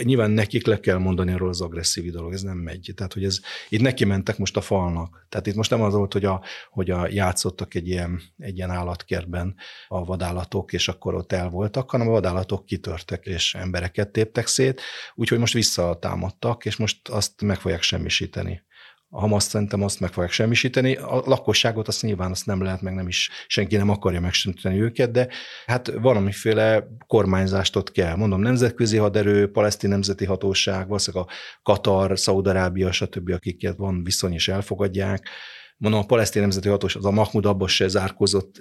Nyilván 0.04 0.32
nekik 0.32 0.66
le 0.66 0.80
kell 0.80 0.98
mondani 0.98 1.32
arról 1.32 1.50
az 1.50 1.62
agresszív 1.62 2.12
dolog, 2.12 2.34
ez 2.34 2.42
nem 2.42 2.58
megy. 2.58 2.92
Tehát, 2.96 3.14
hogy 3.14 3.24
ez, 3.24 3.40
itt 3.70 3.82
neki 3.82 4.06
mentek 4.06 4.38
most 4.38 4.58
a 4.58 4.62
falnak. 4.62 5.26
Tehát 5.30 5.48
itt 5.48 5.56
most 5.56 5.70
nem 5.70 5.82
az 5.82 5.94
volt, 5.94 6.14
hogy 6.14 6.26
a, 6.26 6.44
hogy 6.70 6.90
a 6.90 7.08
játszottak 7.10 7.76
egy 7.76 7.88
ilyen, 7.88 8.22
egy 8.38 8.58
ilyen 8.58 8.70
állatkertben 8.70 9.56
a 9.88 10.06
vadállatok, 10.06 10.74
és 10.74 10.88
akkor 10.88 11.14
ott 11.16 11.32
el 11.32 11.50
voltak, 11.50 11.90
hanem 11.90 12.08
a 12.08 12.12
vadállatok 12.12 12.66
kitörtek, 12.66 13.26
és 13.26 13.56
embereket 13.56 14.12
téptek 14.12 14.48
szét, 14.48 14.82
úgyhogy 15.16 15.40
most 15.40 15.54
visszatámadtak, 15.54 16.66
és 16.66 16.76
most 16.76 17.10
azt 17.10 17.42
meg 17.42 17.60
fogják 17.60 17.82
semmisíteni 17.82 18.68
a 19.12 19.19
Hamas 19.19 19.43
szerintem 19.43 19.84
azt 19.84 20.00
meg 20.00 20.12
fogják 20.12 20.32
semmisíteni. 20.32 20.95
A 20.95 21.22
lakosságot 21.26 21.88
azt 21.88 22.02
nyilván 22.02 22.32
azt 22.32 22.45
nem 22.45 22.62
lehet, 22.62 22.82
meg 22.82 22.93
nem 22.93 23.08
is 23.08 23.30
senki 23.48 23.76
nem 23.76 23.89
akarja 23.89 24.19
megsemmisíteni 24.19 24.82
őket, 24.82 25.12
de 25.12 25.28
hát 25.65 25.91
valamiféle 26.02 26.88
kormányzást 27.08 27.76
ott 27.76 27.91
kell. 27.91 28.15
Mondom, 28.15 28.41
nemzetközi 28.41 28.98
haderő, 28.98 29.52
palesztin 29.52 29.89
nemzeti 29.89 30.26
hatóság, 30.26 30.88
valószínűleg 30.88 31.28
a 31.28 31.32
Katar, 31.63 32.19
Szaudarábia, 32.19 32.91
stb., 32.91 33.32
akiket 33.32 33.78
van 33.78 34.04
viszony 34.04 34.34
és 34.34 34.48
elfogadják 34.48 35.30
mondom, 35.80 36.00
a 36.00 36.06
palesztin 36.06 36.41
nemzeti 36.41 36.67
hatóság, 36.67 37.02
az 37.02 37.08
a 37.08 37.12
Mahmud 37.12 37.45
Abbas 37.45 37.76
se 37.76 37.88
zárkozott, 37.88 38.56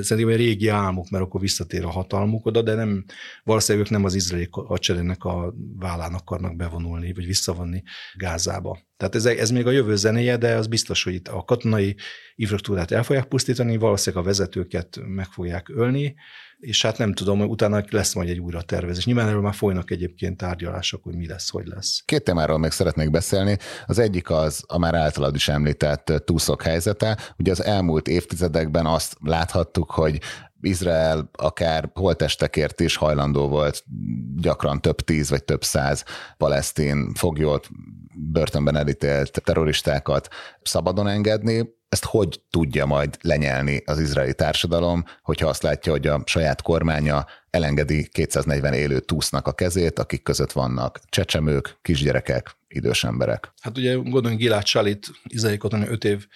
szerintem 0.00 0.28
egy 0.28 0.36
régi 0.36 0.68
álmuk, 0.68 1.10
mert 1.10 1.24
akkor 1.24 1.40
visszatér 1.40 1.84
a 1.84 1.90
hatalmuk 1.90 2.46
oda, 2.46 2.62
de 2.62 2.74
nem, 2.74 3.04
valószínűleg 3.44 3.86
ők 3.86 3.92
nem 3.92 4.04
az 4.04 4.14
izraeli 4.14 4.48
hadseregnek 4.50 5.24
a 5.24 5.54
vállán 5.78 6.14
akarnak 6.14 6.56
bevonulni, 6.56 7.12
vagy 7.12 7.26
visszavonni 7.26 7.82
Gázába. 8.16 8.87
Tehát 8.98 9.14
ez, 9.14 9.26
ez 9.26 9.50
még 9.50 9.66
a 9.66 9.70
jövő 9.70 9.96
zenéje, 9.96 10.36
de 10.36 10.54
az 10.54 10.66
biztos, 10.66 11.04
hogy 11.04 11.14
itt 11.14 11.28
a 11.28 11.44
katonai 11.44 11.96
infrastruktúrát 12.34 12.90
el 12.90 13.02
fogják 13.02 13.28
pusztítani, 13.28 13.76
valószínűleg 13.76 14.24
a 14.24 14.26
vezetőket 14.26 14.98
meg 15.06 15.26
fogják 15.26 15.68
ölni, 15.68 16.14
és 16.58 16.82
hát 16.82 16.98
nem 16.98 17.12
tudom, 17.12 17.38
hogy 17.38 17.48
utána 17.48 17.82
lesz 17.90 18.14
majd 18.14 18.28
egy 18.28 18.38
újra 18.38 18.62
tervezés. 18.62 19.04
Nyilván 19.04 19.28
erről 19.28 19.40
már 19.40 19.54
folynak 19.54 19.90
egyébként 19.90 20.36
tárgyalások, 20.36 21.02
hogy 21.02 21.16
mi 21.16 21.26
lesz, 21.26 21.50
hogy 21.50 21.66
lesz. 21.66 22.02
Két 22.04 22.24
témáról 22.24 22.58
még 22.58 22.70
szeretnék 22.70 23.10
beszélni. 23.10 23.56
Az 23.86 23.98
egyik 23.98 24.30
az 24.30 24.64
a 24.66 24.78
már 24.78 24.94
általad 24.94 25.34
is 25.34 25.48
említett 25.48 26.12
túszok 26.24 26.62
helyzete. 26.62 27.18
Ugye 27.38 27.50
az 27.50 27.62
elmúlt 27.64 28.08
évtizedekben 28.08 28.86
azt 28.86 29.16
láthattuk, 29.20 29.90
hogy 29.90 30.20
Izrael 30.60 31.30
akár 31.32 31.90
holtestekért 31.94 32.80
is 32.80 32.96
hajlandó 32.96 33.48
volt 33.48 33.84
gyakran 34.36 34.80
több 34.80 35.00
tíz 35.00 35.30
vagy 35.30 35.44
több 35.44 35.64
száz 35.64 36.04
palesztin 36.36 37.14
foglyot, 37.14 37.68
börtönben 38.18 38.76
elítélt 38.76 39.42
terroristákat 39.44 40.28
szabadon 40.62 41.08
engedni 41.08 41.76
ezt 41.88 42.04
hogy 42.04 42.40
tudja 42.50 42.86
majd 42.86 43.18
lenyelni 43.20 43.82
az 43.86 44.00
izraeli 44.00 44.34
társadalom, 44.34 45.04
hogyha 45.22 45.48
azt 45.48 45.62
látja, 45.62 45.92
hogy 45.92 46.06
a 46.06 46.22
saját 46.26 46.62
kormánya 46.62 47.26
elengedi 47.50 48.08
240 48.12 48.72
élő 48.72 49.00
túsznak 49.00 49.46
a 49.46 49.52
kezét, 49.52 49.98
akik 49.98 50.22
között 50.22 50.52
vannak 50.52 51.00
csecsemők, 51.08 51.78
kisgyerekek, 51.82 52.56
idős 52.68 53.04
emberek. 53.04 53.52
Hát 53.60 53.78
ugye 53.78 53.94
gondoljunk 53.94 54.40
Gilad 54.40 54.66
Shalit, 54.66 55.06
izraeli 55.24 55.56
katona 55.56 55.88
5 55.88 56.04
év 56.04 56.26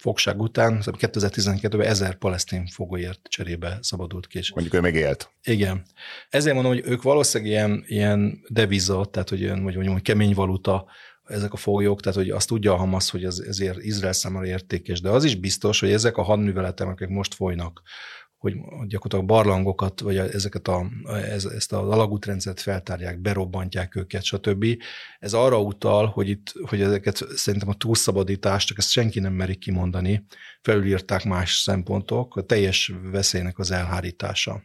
fogság 0.00 0.40
után, 0.40 0.82
2012-ben 0.84 1.86
ezer 1.86 2.14
palesztin 2.14 2.66
fogóért 2.66 3.20
cserébe 3.22 3.78
szabadult 3.80 4.26
ki. 4.26 4.40
Mondjuk 4.54 4.74
ő 4.74 4.80
még 4.80 4.94
élt. 4.94 5.30
Igen. 5.42 5.82
Ezért 6.28 6.54
mondom, 6.54 6.72
hogy 6.72 6.82
ők 6.86 7.02
valószínűleg 7.02 7.52
ilyen, 7.52 7.84
ilyen 7.86 8.40
deviza, 8.48 9.04
tehát 9.04 9.28
hogy, 9.28 9.44
olyan, 9.44 9.62
hogy 9.62 9.74
mondjam, 9.74 10.02
kemény 10.02 10.34
valuta 10.34 10.86
ezek 11.28 11.52
a 11.52 11.56
foglyok, 11.56 12.00
tehát 12.00 12.18
hogy 12.18 12.30
azt 12.30 12.48
tudja 12.48 12.72
a 12.72 12.76
Hamas, 12.76 13.10
hogy 13.10 13.24
ez, 13.24 13.38
ezért 13.38 13.82
Izrael 13.82 14.12
számára 14.12 14.46
értékes, 14.46 15.00
de 15.00 15.10
az 15.10 15.24
is 15.24 15.36
biztos, 15.36 15.80
hogy 15.80 15.92
ezek 15.92 16.16
a 16.16 16.22
hadműveletek, 16.22 16.86
amik 16.86 17.08
most 17.08 17.34
folynak, 17.34 17.82
hogy 18.38 18.54
gyakorlatilag 18.86 19.24
barlangokat, 19.24 20.00
vagy 20.00 20.16
ezeket 20.16 20.68
a, 20.68 20.86
ez, 21.04 21.44
ezt 21.44 21.72
az 21.72 21.88
alagútrendszert 21.88 22.60
feltárják, 22.60 23.20
berobbantják 23.20 23.96
őket, 23.96 24.22
stb. 24.22 24.66
Ez 25.18 25.32
arra 25.32 25.60
utal, 25.60 26.06
hogy 26.06 26.28
itt, 26.28 26.52
hogy 26.68 26.80
ezeket 26.80 27.16
szerintem 27.34 27.68
a 27.68 27.74
túlszabadítást, 27.74 28.66
csak 28.66 28.78
ezt 28.78 28.90
senki 28.90 29.20
nem 29.20 29.32
meri 29.32 29.56
kimondani, 29.56 30.26
felülírták 30.62 31.24
más 31.24 31.58
szempontok, 31.58 32.36
a 32.36 32.42
teljes 32.42 32.92
veszélynek 33.10 33.58
az 33.58 33.70
elhárítása. 33.70 34.62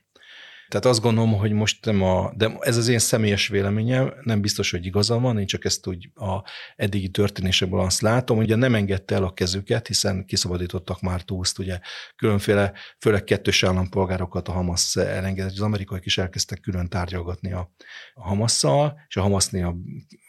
Tehát 0.74 0.88
azt 0.88 1.02
gondolom, 1.02 1.34
hogy 1.34 1.52
most 1.52 1.86
nem 1.86 2.02
a, 2.02 2.34
de 2.36 2.58
ez 2.60 2.78
az 2.78 2.88
én 2.88 3.00
személyes 3.00 3.48
véleményem, 3.48 4.14
nem 4.22 4.42
biztos, 4.42 4.72
hogy 4.72 4.86
igazam 4.86 5.22
van, 5.22 5.40
én 5.40 5.46
csak 5.46 5.66
ezt 5.66 5.88
úgy 5.88 6.10
a 6.16 6.44
eddigi 6.76 7.10
történésekből 7.10 7.80
azt 7.80 8.02
látom, 8.02 8.38
ugye 8.38 8.56
nem 8.56 8.76
engedte 8.76 9.16
el 9.16 9.24
a 9.24 9.34
kezüket, 9.34 9.88
hiszen 9.88 10.26
kiszabadítottak 10.26 11.02
már 11.02 11.22
túlszt, 11.22 11.60
ugye 11.60 11.80
különféle, 12.16 12.74
főleg 13.00 13.24
kettős 13.24 13.64
állampolgárokat 13.64 14.48
a 14.48 14.52
Hamas 14.52 14.96
elengedett, 14.96 15.52
az 15.52 15.62
amerikaiak 15.62 16.06
is 16.06 16.18
elkezdtek 16.18 16.60
külön 16.60 16.90
tárgyalgatni 16.90 17.52
a, 17.52 17.74
a 18.14 18.28
Hamasszal, 18.28 19.00
és 19.08 19.16
a 19.16 19.22
Hamas 19.22 19.48
néha 19.48 19.76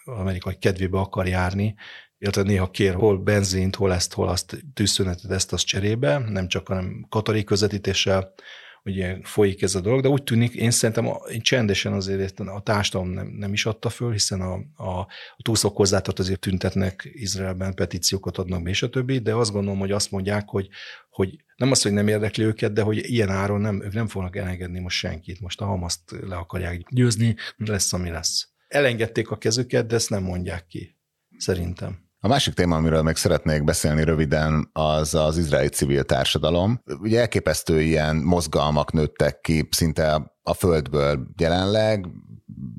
az 0.04 0.18
amerikai 0.18 0.57
kedvébe 0.59 0.98
akar 0.98 1.26
járni, 1.26 1.74
illetve 2.18 2.42
néha 2.42 2.70
kér 2.70 2.94
hol 2.94 3.18
benzint, 3.18 3.76
hol 3.76 3.92
ezt, 3.92 4.12
hol 4.12 4.28
azt, 4.28 4.64
tűzszünetet, 4.74 5.30
ezt 5.30 5.52
az 5.52 5.62
cserébe, 5.62 6.18
nem 6.18 6.48
csak 6.48 6.68
hanem 6.68 7.07
katari 7.09 7.44
közvetítéssel 7.44 8.35
ugye 8.84 9.18
folyik 9.22 9.62
ez 9.62 9.74
a 9.74 9.80
dolog, 9.80 10.00
de 10.00 10.08
úgy 10.08 10.22
tűnik, 10.22 10.54
én 10.54 10.70
szerintem 10.70 11.08
a, 11.08 11.14
én 11.14 11.40
csendesen 11.40 11.92
azért 11.92 12.40
a 12.40 12.60
társadalom 12.60 13.12
nem, 13.12 13.26
nem 13.26 13.52
is 13.52 13.66
adta 13.66 13.88
föl, 13.88 14.12
hiszen 14.12 14.40
a, 14.40 14.54
a, 14.74 14.98
a 15.36 15.42
túlszokozzátot 15.42 16.18
azért 16.18 16.40
tüntetnek 16.40 17.10
Izraelben, 17.12 17.74
petíciókat 17.74 18.38
adnak 18.38 18.62
be, 18.62 18.70
és 18.70 18.82
a 18.82 18.90
többi, 18.90 19.18
de 19.18 19.34
azt 19.34 19.52
gondolom, 19.52 19.78
hogy 19.78 19.90
azt 19.90 20.10
mondják, 20.10 20.48
hogy, 20.48 20.68
hogy 21.10 21.44
nem 21.56 21.70
az, 21.70 21.82
hogy 21.82 21.92
nem 21.92 22.08
érdekli 22.08 22.44
őket, 22.44 22.72
de 22.72 22.82
hogy 22.82 23.10
ilyen 23.10 23.30
áron 23.30 23.60
nem, 23.60 23.82
ők 23.82 23.92
nem 23.92 24.08
fognak 24.08 24.36
elengedni 24.36 24.80
most 24.80 24.98
senkit. 24.98 25.40
Most 25.40 25.60
a 25.60 25.64
Hamaszt 25.64 26.10
le 26.20 26.36
akarják 26.36 26.82
győzni, 26.90 27.36
lesz, 27.56 27.92
ami 27.92 28.10
lesz. 28.10 28.48
Elengedték 28.68 29.30
a 29.30 29.38
kezüket, 29.38 29.86
de 29.86 29.94
ezt 29.94 30.10
nem 30.10 30.22
mondják 30.22 30.66
ki, 30.66 30.96
szerintem. 31.36 32.03
A 32.24 32.28
másik 32.28 32.54
téma, 32.54 32.76
amiről 32.76 33.02
még 33.02 33.16
szeretnék 33.16 33.64
beszélni 33.64 34.04
röviden, 34.04 34.70
az 34.72 35.14
az 35.14 35.38
izraeli 35.38 35.68
civil 35.68 36.04
társadalom. 36.04 36.82
Ugye 37.00 37.20
elképesztő 37.20 37.80
ilyen 37.80 38.16
mozgalmak 38.16 38.92
nőttek 38.92 39.40
ki 39.40 39.68
szinte 39.70 40.37
a 40.42 40.54
földből 40.54 41.26
jelenleg, 41.37 42.06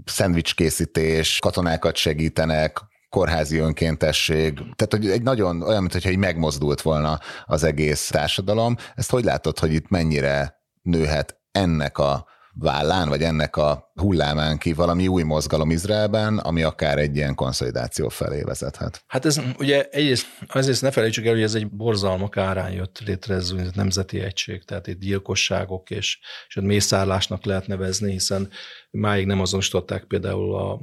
szendvicskészítés, 0.05 1.39
katonákat 1.39 1.95
segítenek, 1.95 2.79
kórházi 3.09 3.57
önkéntesség, 3.57 4.53
tehát 4.53 4.87
hogy 4.89 5.09
egy 5.09 5.23
nagyon 5.23 5.61
olyan, 5.61 5.81
mintha 5.81 6.09
egy 6.09 6.17
megmozdult 6.17 6.81
volna 6.81 7.19
az 7.45 7.63
egész 7.63 8.07
társadalom. 8.07 8.75
Ezt 8.95 9.11
hogy 9.11 9.23
látod, 9.23 9.59
hogy 9.59 9.73
itt 9.73 9.89
mennyire 9.89 10.61
nőhet 10.81 11.39
ennek 11.51 11.97
a 11.97 12.25
vállán, 12.59 13.09
vagy 13.09 13.21
ennek 13.21 13.55
a 13.55 13.91
hullámán 13.93 14.57
ki 14.57 14.73
valami 14.73 15.07
új 15.07 15.23
mozgalom 15.23 15.71
Izraelben, 15.71 16.37
ami 16.37 16.63
akár 16.63 16.97
egy 16.97 17.15
ilyen 17.15 17.35
konszolidáció 17.35 18.09
felé 18.09 18.41
vezethet. 18.41 19.03
Hát 19.07 19.25
ez 19.25 19.41
ugye 19.57 19.83
egyrészt, 19.83 20.27
azért 20.47 20.81
ne 20.81 20.91
felejtsük 20.91 21.25
el, 21.25 21.33
hogy 21.33 21.41
ez 21.41 21.55
egy 21.55 21.69
borzalmak 21.69 22.37
árán 22.37 22.71
jött 22.71 22.99
létre 23.05 23.33
ez 23.35 23.49
a 23.51 23.61
nemzeti 23.73 24.19
egység, 24.19 24.63
tehát 24.63 24.87
itt 24.87 24.99
gyilkosságok 24.99 25.89
és, 25.89 26.19
és 26.47 26.55
mészárlásnak 26.61 27.45
lehet 27.45 27.67
nevezni, 27.67 28.11
hiszen 28.11 28.49
máig 28.91 29.25
nem 29.25 29.41
azonosították 29.41 30.03
például 30.03 30.55
a 30.55 30.81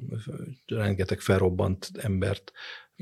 rengeteg 0.67 1.21
felrobbant 1.21 1.91
embert 2.01 2.53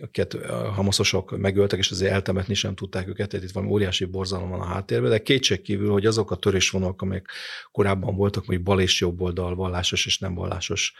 akiket 0.03 0.35
a 0.35 0.71
hamaszosok 0.71 1.39
megöltek, 1.39 1.79
és 1.79 1.91
azért 1.91 2.13
eltemetni 2.13 2.55
sem 2.55 2.75
tudták 2.75 3.09
őket, 3.09 3.29
tehát 3.29 3.45
itt 3.45 3.53
valami 3.53 3.73
óriási 3.73 4.05
borzalom 4.05 4.51
van 4.51 4.61
a 4.61 4.65
háttérben, 4.65 5.11
de 5.11 5.23
kétség 5.23 5.63
kívül, 5.63 5.91
hogy 5.91 6.07
azok 6.07 6.31
a 6.31 6.37
törésvonalak, 6.37 7.03
amelyek 7.03 7.29
korábban 7.73 8.17
voltak, 8.17 8.45
hogy 8.47 8.63
bal 8.63 8.81
és 8.81 9.01
jobb 9.01 9.21
oldal, 9.21 9.55
vallásos 9.55 10.07
és 10.07 10.19
nem 10.19 10.35
vallásos 10.35 10.95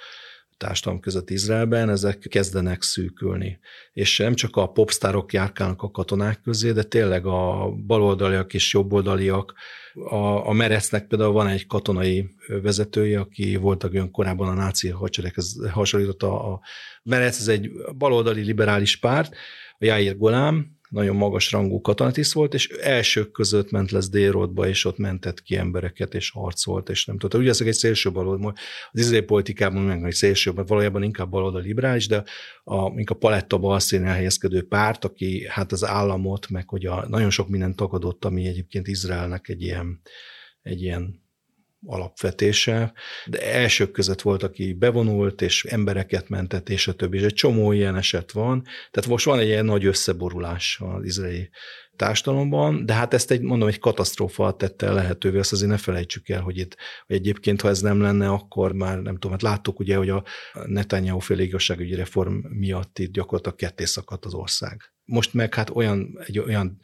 társadalom 0.61 1.01
között 1.01 1.31
Izraelben, 1.31 1.89
ezek 1.89 2.19
kezdenek 2.19 2.83
szűkülni. 2.83 3.59
És 3.93 4.19
nem 4.19 4.35
csak 4.35 4.57
a 4.57 4.67
popstárok 4.67 5.33
járkálnak 5.33 5.83
a 5.83 5.91
katonák 5.91 6.41
közé, 6.41 6.73
de 6.73 6.83
tényleg 6.83 7.27
a 7.27 7.71
baloldaliak 7.87 8.55
és 8.55 8.73
jobboldaliak, 8.73 9.55
a, 9.95 10.49
a 10.49 10.53
Merecnek 10.53 11.07
például 11.07 11.33
van 11.33 11.47
egy 11.47 11.67
katonai 11.67 12.35
vezetője, 12.63 13.21
aki 13.21 13.57
volt 13.57 13.85
olyan 13.85 14.11
korábban 14.11 14.49
a 14.49 14.55
náci 14.55 14.89
hadsereghez 14.89 15.57
hasonlított 15.71 16.23
a, 16.23 16.53
a 16.53 16.61
Merec, 17.03 17.39
ez 17.39 17.49
egy 17.49 17.71
baloldali 17.99 18.43
liberális 18.43 18.97
párt, 18.97 19.35
a 19.79 19.85
Jair 19.85 20.17
Golám, 20.17 20.80
nagyon 20.91 21.17
magas 21.17 21.53
rangú 21.53 21.81
katonatiszt 21.81 22.33
volt, 22.33 22.55
és 22.55 22.69
elsők 22.69 23.31
között 23.31 23.71
ment 23.71 23.91
lesz 23.91 24.09
Délrodba, 24.09 24.69
és 24.69 24.85
ott 24.85 24.99
mentett 24.99 25.43
ki 25.43 25.57
embereket, 25.57 26.15
és 26.15 26.31
harcolt, 26.31 26.89
és 26.89 27.05
nem 27.05 27.19
tudta. 27.19 27.39
Ugye 27.39 27.49
ezek 27.49 27.67
egy 27.67 27.75
szélső 27.75 28.11
baloldal, 28.13 28.53
az 28.91 29.01
izraeli 29.01 29.25
politikában 29.25 29.83
meg 29.83 30.05
egy 30.05 30.15
szélső, 30.15 30.53
valójában 30.53 31.03
inkább 31.03 31.31
baloldal 31.31 31.63
liberális, 31.63 32.07
de 32.07 32.25
a, 32.65 32.99
inkább 32.99 33.19
paletta 33.19 33.59
balszínre 33.59 34.09
helyezkedő 34.09 34.67
párt, 34.67 35.05
aki 35.05 35.47
hát 35.49 35.73
az 35.73 35.85
államot, 35.85 36.49
meg 36.49 36.69
hogy 36.69 36.87
a, 36.87 37.09
nagyon 37.09 37.31
sok 37.31 37.49
mindent 37.49 37.77
tagadott, 37.77 38.25
ami 38.25 38.47
egyébként 38.47 38.89
Izraelnek 38.89 39.49
egy 39.49 39.63
ilyen, 39.63 40.01
egy 40.63 40.83
ilyen 40.83 41.29
alapvetése, 41.87 42.93
de 43.27 43.53
elsők 43.53 43.91
között 43.91 44.21
volt, 44.21 44.43
aki 44.43 44.73
bevonult, 44.73 45.43
és 45.43 45.65
embereket 45.65 46.29
mentett, 46.29 46.69
és 46.69 46.89
a 46.89 46.93
többi. 46.93 47.17
És 47.19 47.25
egy 47.25 47.35
csomó 47.35 47.73
ilyen 47.73 47.97
eset 47.97 48.33
van. 48.33 48.63
Tehát 48.91 49.11
most 49.11 49.25
van 49.25 49.39
egy 49.39 49.47
ilyen 49.47 49.65
nagy 49.65 49.85
összeborulás 49.85 50.81
az 50.81 51.05
izraeli 51.05 51.51
társadalomban, 51.97 52.87
de 52.87 52.93
hát 52.93 53.15
ezt 53.15 53.31
egy, 53.31 53.41
mondom, 53.41 53.69
egy 53.69 53.79
katasztrófa 53.79 54.57
tette 54.57 54.93
lehetővé, 54.93 55.39
azt 55.39 55.53
azért 55.53 55.71
ne 55.71 55.77
felejtsük 55.77 56.29
el, 56.29 56.41
hogy 56.41 56.59
itt 56.59 56.77
hogy 57.07 57.17
egyébként, 57.17 57.61
ha 57.61 57.69
ez 57.69 57.81
nem 57.81 58.01
lenne, 58.01 58.29
akkor 58.29 58.73
már 58.73 58.99
nem 58.99 59.15
tudom, 59.15 59.31
hát 59.31 59.43
láttuk 59.43 59.79
ugye, 59.79 59.97
hogy 59.97 60.09
a 60.09 60.25
Netanyahu 60.67 61.19
féle 61.19 61.43
igazságügyi 61.43 61.95
reform 61.95 62.35
miatt 62.49 62.99
itt 62.99 63.13
gyakorlatilag 63.13 63.59
ketté 63.59 63.85
szakadt 63.85 64.25
az 64.25 64.35
ország. 64.35 64.93
Most 65.05 65.35
meg 65.35 65.55
hát 65.55 65.71
olyan, 65.71 66.19
egy 66.27 66.39
olyan 66.39 66.79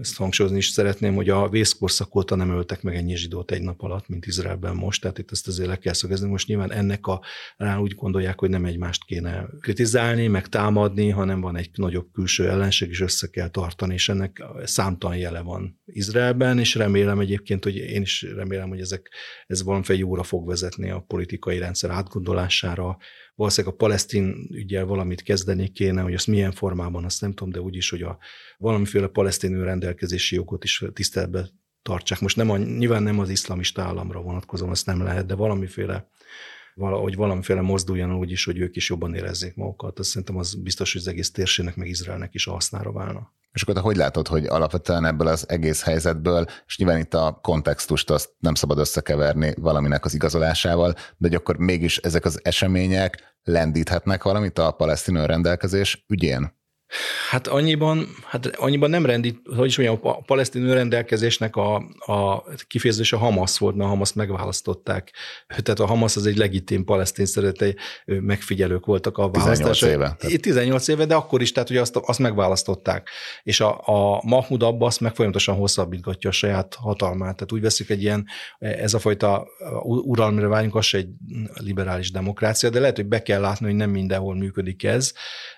ezt 0.00 0.16
hangsúlyozni 0.16 0.58
is 0.58 0.68
szeretném, 0.68 1.14
hogy 1.14 1.28
a 1.28 1.48
vészkorszak 1.48 2.14
óta 2.16 2.34
nem 2.34 2.50
öltek 2.50 2.82
meg 2.82 2.96
ennyi 2.96 3.16
zsidót 3.16 3.50
egy 3.50 3.62
nap 3.62 3.82
alatt, 3.82 4.08
mint 4.08 4.26
Izraelben 4.26 4.74
most, 4.74 5.00
tehát 5.00 5.18
itt 5.18 5.30
ezt 5.30 5.46
azért 5.48 5.68
le 5.68 5.76
kell 5.76 5.92
szögezni. 5.92 6.28
Most 6.28 6.46
nyilván 6.46 6.72
ennek 6.72 7.06
a 7.06 7.22
rá 7.56 7.78
úgy 7.78 7.94
gondolják, 7.94 8.38
hogy 8.38 8.50
nem 8.50 8.64
egymást 8.64 9.04
kéne 9.04 9.46
kritizálni, 9.60 10.26
meg 10.26 10.46
támadni, 10.46 11.08
hanem 11.08 11.40
van 11.40 11.56
egy 11.56 11.70
nagyobb 11.74 12.12
külső 12.12 12.48
ellenség, 12.48 12.88
és 12.88 13.00
össze 13.00 13.26
kell 13.26 13.48
tartani, 13.48 13.94
és 13.94 14.08
ennek 14.08 14.44
számtalan 14.64 15.16
jele 15.16 15.40
van 15.40 15.80
Izraelben, 15.84 16.58
és 16.58 16.74
remélem 16.74 17.18
egyébként, 17.18 17.64
hogy 17.64 17.76
én 17.76 18.02
is 18.02 18.22
remélem, 18.22 18.68
hogy 18.68 18.80
ezek, 18.80 19.10
ez 19.46 19.62
valamiféle 19.62 19.98
jóra 19.98 20.22
fog 20.22 20.46
vezetni 20.46 20.90
a 20.90 21.04
politikai 21.06 21.58
rendszer 21.58 21.90
átgondolására, 21.90 22.96
valószínűleg 23.38 23.74
a 23.74 23.76
palesztin 23.76 24.48
ügyel 24.50 24.84
valamit 24.84 25.22
kezdeni 25.22 25.68
kéne, 25.68 26.02
hogy 26.02 26.14
azt 26.14 26.26
milyen 26.26 26.52
formában, 26.52 27.04
azt 27.04 27.20
nem 27.20 27.32
tudom, 27.32 27.52
de 27.52 27.60
úgyis, 27.60 27.90
hogy 27.90 28.02
a 28.02 28.18
valamiféle 28.58 29.06
palesztin 29.06 29.64
rendelkezési 29.64 30.34
jogot 30.34 30.64
is 30.64 30.84
tiszteletbe 30.92 31.48
tartsák. 31.82 32.20
Most 32.20 32.36
nem 32.36 32.50
a, 32.50 32.56
nyilván 32.56 33.02
nem 33.02 33.18
az 33.18 33.28
iszlamista 33.28 33.82
államra 33.82 34.20
vonatkozom, 34.20 34.70
azt 34.70 34.86
nem 34.86 35.02
lehet, 35.02 35.26
de 35.26 35.34
valamiféle 35.34 36.08
hogy 36.74 37.16
valamiféle 37.16 37.60
mozduljon 37.60 38.14
úgy 38.14 38.30
is, 38.30 38.44
hogy 38.44 38.58
ők 38.58 38.76
is 38.76 38.88
jobban 38.88 39.14
érezzék 39.14 39.54
magukat. 39.54 39.98
Azt 39.98 40.08
szerintem 40.08 40.36
az 40.36 40.54
biztos, 40.54 40.92
hogy 40.92 41.00
az 41.00 41.08
egész 41.08 41.30
térségnek, 41.30 41.76
meg 41.76 41.88
Izraelnek 41.88 42.34
is 42.34 42.46
a 42.46 42.52
hasznára 42.52 42.92
válna. 42.92 43.32
És 43.52 43.62
akkor 43.62 43.74
te 43.74 43.80
hogy 43.80 43.96
látod, 43.96 44.28
hogy 44.28 44.46
alapvetően 44.46 45.04
ebből 45.04 45.26
az 45.26 45.48
egész 45.48 45.82
helyzetből, 45.82 46.46
és 46.66 46.78
nyilván 46.78 46.98
itt 46.98 47.14
a 47.14 47.38
kontextust 47.42 48.10
azt 48.10 48.30
nem 48.38 48.54
szabad 48.54 48.78
összekeverni 48.78 49.54
valaminek 49.56 50.04
az 50.04 50.14
igazolásával, 50.14 50.92
de 50.92 51.28
hogy 51.28 51.34
akkor 51.34 51.56
mégis 51.56 51.98
ezek 51.98 52.24
az 52.24 52.40
események 52.42 53.36
lendíthetnek 53.42 54.22
valamit 54.22 54.58
a 54.58 54.70
palesztin 54.70 55.26
rendelkezés 55.26 56.04
ügyén? 56.08 56.57
Hát 57.30 57.46
annyiban, 57.46 58.08
hát 58.24 58.46
annyiban 58.46 58.90
nem 58.90 59.06
rendi, 59.06 59.40
hogy 59.56 59.66
is 59.66 59.76
mondjam, 59.76 59.98
a 60.02 60.20
palesztin 60.20 60.68
önrendelkezésnek 60.68 61.56
a, 61.56 61.74
a 61.98 62.44
kifejezése 62.66 63.16
Hamas 63.16 63.58
volt, 63.58 63.74
mert 63.74 63.88
a 63.88 63.92
Hamas 63.92 64.12
megválasztották. 64.12 65.12
Tehát 65.46 65.80
a 65.80 65.86
Hamas 65.86 66.16
az 66.16 66.26
egy 66.26 66.36
legitim 66.36 66.84
palesztin 66.84 67.26
szeretei 67.26 67.74
megfigyelők 68.04 68.86
voltak 68.86 69.18
a 69.18 69.30
választások. 69.30 69.88
18 69.88 70.16
éve. 70.22 70.38
18 70.40 70.88
éve, 70.88 71.04
de 71.04 71.14
akkor 71.14 71.40
is, 71.40 71.52
tehát 71.52 71.68
hogy 71.68 71.76
azt, 71.76 71.96
azt 71.96 72.18
megválasztották. 72.18 73.08
És 73.42 73.60
a, 73.60 73.78
a 73.84 74.20
Mahmoud 74.24 74.62
Abbas 74.62 74.98
meg 74.98 75.14
folyamatosan 75.14 75.56
hosszabbítgatja 75.56 76.30
a 76.30 76.32
saját 76.32 76.74
hatalmát. 76.74 77.34
Tehát 77.34 77.52
úgy 77.52 77.60
veszik 77.60 77.90
egy 77.90 78.02
ilyen, 78.02 78.26
ez 78.58 78.94
a 78.94 78.98
fajta 78.98 79.46
uralmire 79.82 80.46
vágyunk, 80.46 80.74
az 80.74 80.88
egy 80.92 81.08
liberális 81.54 82.10
demokrácia, 82.10 82.70
de 82.70 82.80
lehet, 82.80 82.96
hogy 82.96 83.06
be 83.06 83.22
kell 83.22 83.40
látni, 83.40 83.66
hogy 83.66 83.74
nem 83.74 83.90
mindenhol 83.90 84.34
működik 84.34 84.84
ez. 84.84 85.12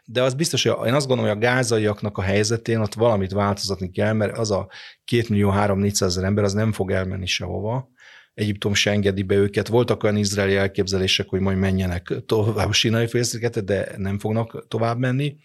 De 0.05 0.23
az 0.23 0.35
biztos, 0.35 0.63
hogy 0.63 0.87
én 0.87 0.95
azt 0.95 1.07
gondolom, 1.07 1.20
hogy 1.21 1.31
a 1.31 1.39
gázaiaknak 1.39 2.19
a 2.19 2.23
helyzetén 2.23 2.81
ott 2.81 2.95
valamit 2.95 3.33
változatni 3.33 3.91
kell, 3.91 4.13
mert 4.13 4.39
az 4.39 4.51
a 4.51 4.69
2 5.05 5.25
millió 5.29 5.49
3 5.49 5.85
ezer 6.01 6.25
ember 6.25 6.45
az 6.45 6.53
nem 6.53 6.73
fog 6.73 6.91
elmenni 6.91 7.27
sehova. 7.27 7.89
Egyiptom 8.35 8.75
se 8.75 8.91
engedi 8.91 9.23
be 9.23 9.35
őket. 9.35 9.69
Voltak 9.69 10.03
olyan 10.03 10.17
izraeli 10.17 10.57
elképzelések, 10.57 11.29
hogy 11.29 11.41
majd 11.41 11.59
menjenek 11.59 12.13
tovább 12.27 12.69
a 12.69 12.73
sínai 12.73 13.07
félszigetet, 13.07 13.65
de 13.65 13.93
nem 13.97 14.19
fognak 14.19 14.69
tovább 14.69 14.99
menni 14.99 15.37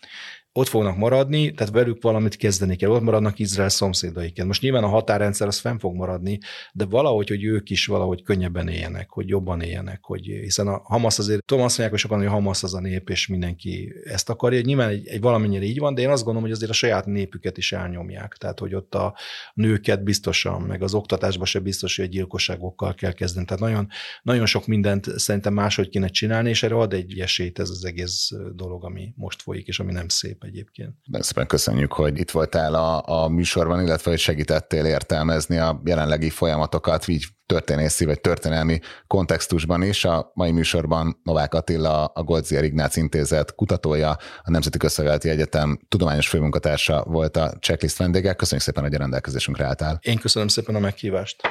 ott 0.58 0.68
fognak 0.68 0.98
maradni, 0.98 1.52
tehát 1.52 1.74
velük 1.74 2.02
valamit 2.02 2.36
kezdeni 2.36 2.76
kell, 2.76 2.90
ott 2.90 3.02
maradnak 3.02 3.40
Izrael 3.40 3.70
szomszédaiként. 3.70 4.48
Most 4.48 4.62
nyilván 4.62 4.84
a 4.84 4.88
határrendszer 4.88 5.48
az 5.48 5.60
fenn 5.60 5.78
fog 5.78 5.96
maradni, 5.96 6.40
de 6.74 6.86
valahogy, 6.86 7.30
hogy 7.30 7.44
ők 7.44 7.70
is 7.70 7.86
valahogy 7.86 8.24
könnyebben 8.24 8.68
éljenek, 8.68 9.10
hogy 9.10 9.28
jobban 9.28 9.62
éljenek, 9.62 10.00
hogy 10.02 10.26
hiszen 10.26 10.68
a 10.68 10.82
Hamas 10.84 11.20
azért, 11.20 11.46
tudom 11.46 11.64
azt 11.64 11.78
mondják, 11.78 11.90
hogy 11.90 12.00
sokan, 12.00 12.18
hogy 12.18 12.28
Hamas 12.28 12.64
az 12.64 12.74
a 12.74 12.80
nép, 12.80 13.10
és 13.10 13.28
mindenki 13.28 13.94
ezt 14.04 14.30
akarja, 14.30 14.62
nyilván 14.62 14.90
egy, 14.90 15.08
egy 15.08 15.22
valamennyire 15.22 15.64
így 15.64 15.80
van, 15.80 15.94
de 15.94 16.02
én 16.02 16.10
azt 16.10 16.24
gondolom, 16.24 16.42
hogy 16.42 16.58
azért 16.58 16.72
a 16.72 16.74
saját 16.74 17.06
népüket 17.06 17.58
is 17.58 17.72
elnyomják, 17.72 18.36
tehát 18.38 18.60
hogy 18.60 18.76
ott 18.76 18.96
a 18.96 19.16
nőket 19.54 20.04
biztosan, 20.04 20.62
meg 20.62 20.84
az 20.84 20.94
oktatásban 20.94 21.46
se 21.46 21.60
biztos, 21.60 21.98
hogy 21.98 22.10
gyilkosságokkal 22.10 22.94
kell 22.94 23.14
kezdeni. 23.14 23.46
Tehát 23.46 23.62
nagyon, 23.62 23.88
nagyon 24.22 24.46
sok 24.46 24.68
mindent 24.68 25.20
szerintem 25.20 25.54
máshogy 25.54 25.90
kéne 25.90 26.08
csinálni, 26.08 26.50
és 26.50 26.64
erre 26.64 26.76
ad 26.76 26.94
egy 26.94 27.20
esélyt 27.20 27.60
ez 27.60 27.70
az 27.70 27.86
egész 27.86 28.32
dolog, 28.54 28.86
ami 28.86 29.14
most 29.16 29.42
folyik, 29.42 29.68
és 29.68 29.80
ami 29.80 29.92
nem 29.92 30.08
szép 30.08 30.44
egyébként. 30.46 30.94
Szépen 31.20 31.48
köszönjük, 31.48 31.94
hogy 31.94 32.20
itt 32.20 32.32
voltál 32.32 32.74
a, 32.74 33.04
a 33.24 33.28
műsorban, 33.28 33.82
illetve 33.82 34.10
hogy 34.10 34.20
segítettél 34.20 34.86
értelmezni 34.86 35.58
a 35.58 35.82
jelenlegi 35.86 36.30
folyamatokat, 36.30 37.08
így 37.08 37.26
történészi 37.46 38.06
vagy 38.06 38.22
történelmi 38.22 38.80
kontextusban 39.08 39.82
is. 39.84 40.06
A 40.06 40.32
mai 40.34 40.52
műsorban 40.52 41.20
Novák 41.24 41.54
Attila, 41.54 42.06
a 42.06 42.24
Goldzier 42.24 42.64
Ignác 42.64 42.96
Intézet 42.96 43.56
kutatója, 43.56 44.10
a 44.44 44.52
Nemzeti 44.52 44.78
Közszolgálati 44.78 45.30
Egyetem 45.30 45.80
tudományos 45.88 46.28
főmunkatársa 46.28 47.04
volt 47.04 47.38
a 47.38 47.54
checklist 47.60 47.98
vendége. 47.98 48.34
Köszönjük 48.34 48.66
szépen, 48.66 48.84
hogy 48.84 48.96
a 48.96 48.98
rendelkezésünkre 48.98 49.66
álltál. 49.66 50.00
Én 50.02 50.18
köszönöm 50.18 50.48
szépen 50.48 50.76
a 50.76 50.80
meghívást. 50.80 51.42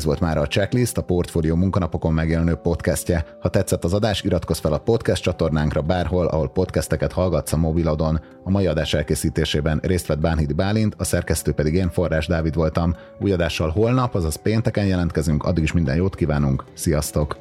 Ez 0.00 0.06
volt 0.06 0.20
már 0.20 0.38
a 0.38 0.46
Checklist, 0.46 0.98
a 0.98 1.02
Portfolio 1.02 1.56
munkanapokon 1.56 2.12
megjelenő 2.12 2.54
podcastje. 2.54 3.24
Ha 3.40 3.48
tetszett 3.48 3.84
az 3.84 3.94
adás, 3.94 4.22
iratkozz 4.22 4.58
fel 4.58 4.72
a 4.72 4.78
podcast 4.78 5.22
csatornánkra 5.22 5.82
bárhol, 5.82 6.26
ahol 6.26 6.48
podcasteket 6.48 7.12
hallgatsz 7.12 7.52
a 7.52 7.56
mobilodon. 7.56 8.20
A 8.44 8.50
mai 8.50 8.66
adás 8.66 8.94
elkészítésében 8.94 9.80
részt 9.82 10.06
vett 10.06 10.18
Bánhidi 10.18 10.52
Bálint, 10.52 10.94
a 10.98 11.04
szerkesztő 11.04 11.52
pedig 11.52 11.74
én, 11.74 11.90
Forrás 11.90 12.26
Dávid 12.26 12.54
voltam. 12.54 12.96
Új 13.18 13.32
adással 13.32 13.70
holnap, 13.70 14.14
azaz 14.14 14.36
pénteken 14.36 14.86
jelentkezünk, 14.86 15.44
addig 15.44 15.62
is 15.62 15.72
minden 15.72 15.96
jót 15.96 16.14
kívánunk. 16.14 16.64
Sziasztok! 16.74 17.36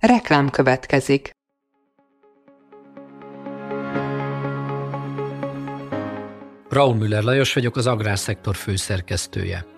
Reklám 0.00 0.50
következik. 0.50 1.37
Raúl 6.78 6.94
Müller 6.94 7.22
Lajos 7.22 7.52
vagyok, 7.52 7.76
az 7.76 7.86
Agrárszektor 7.86 8.56
főszerkesztője. 8.56 9.77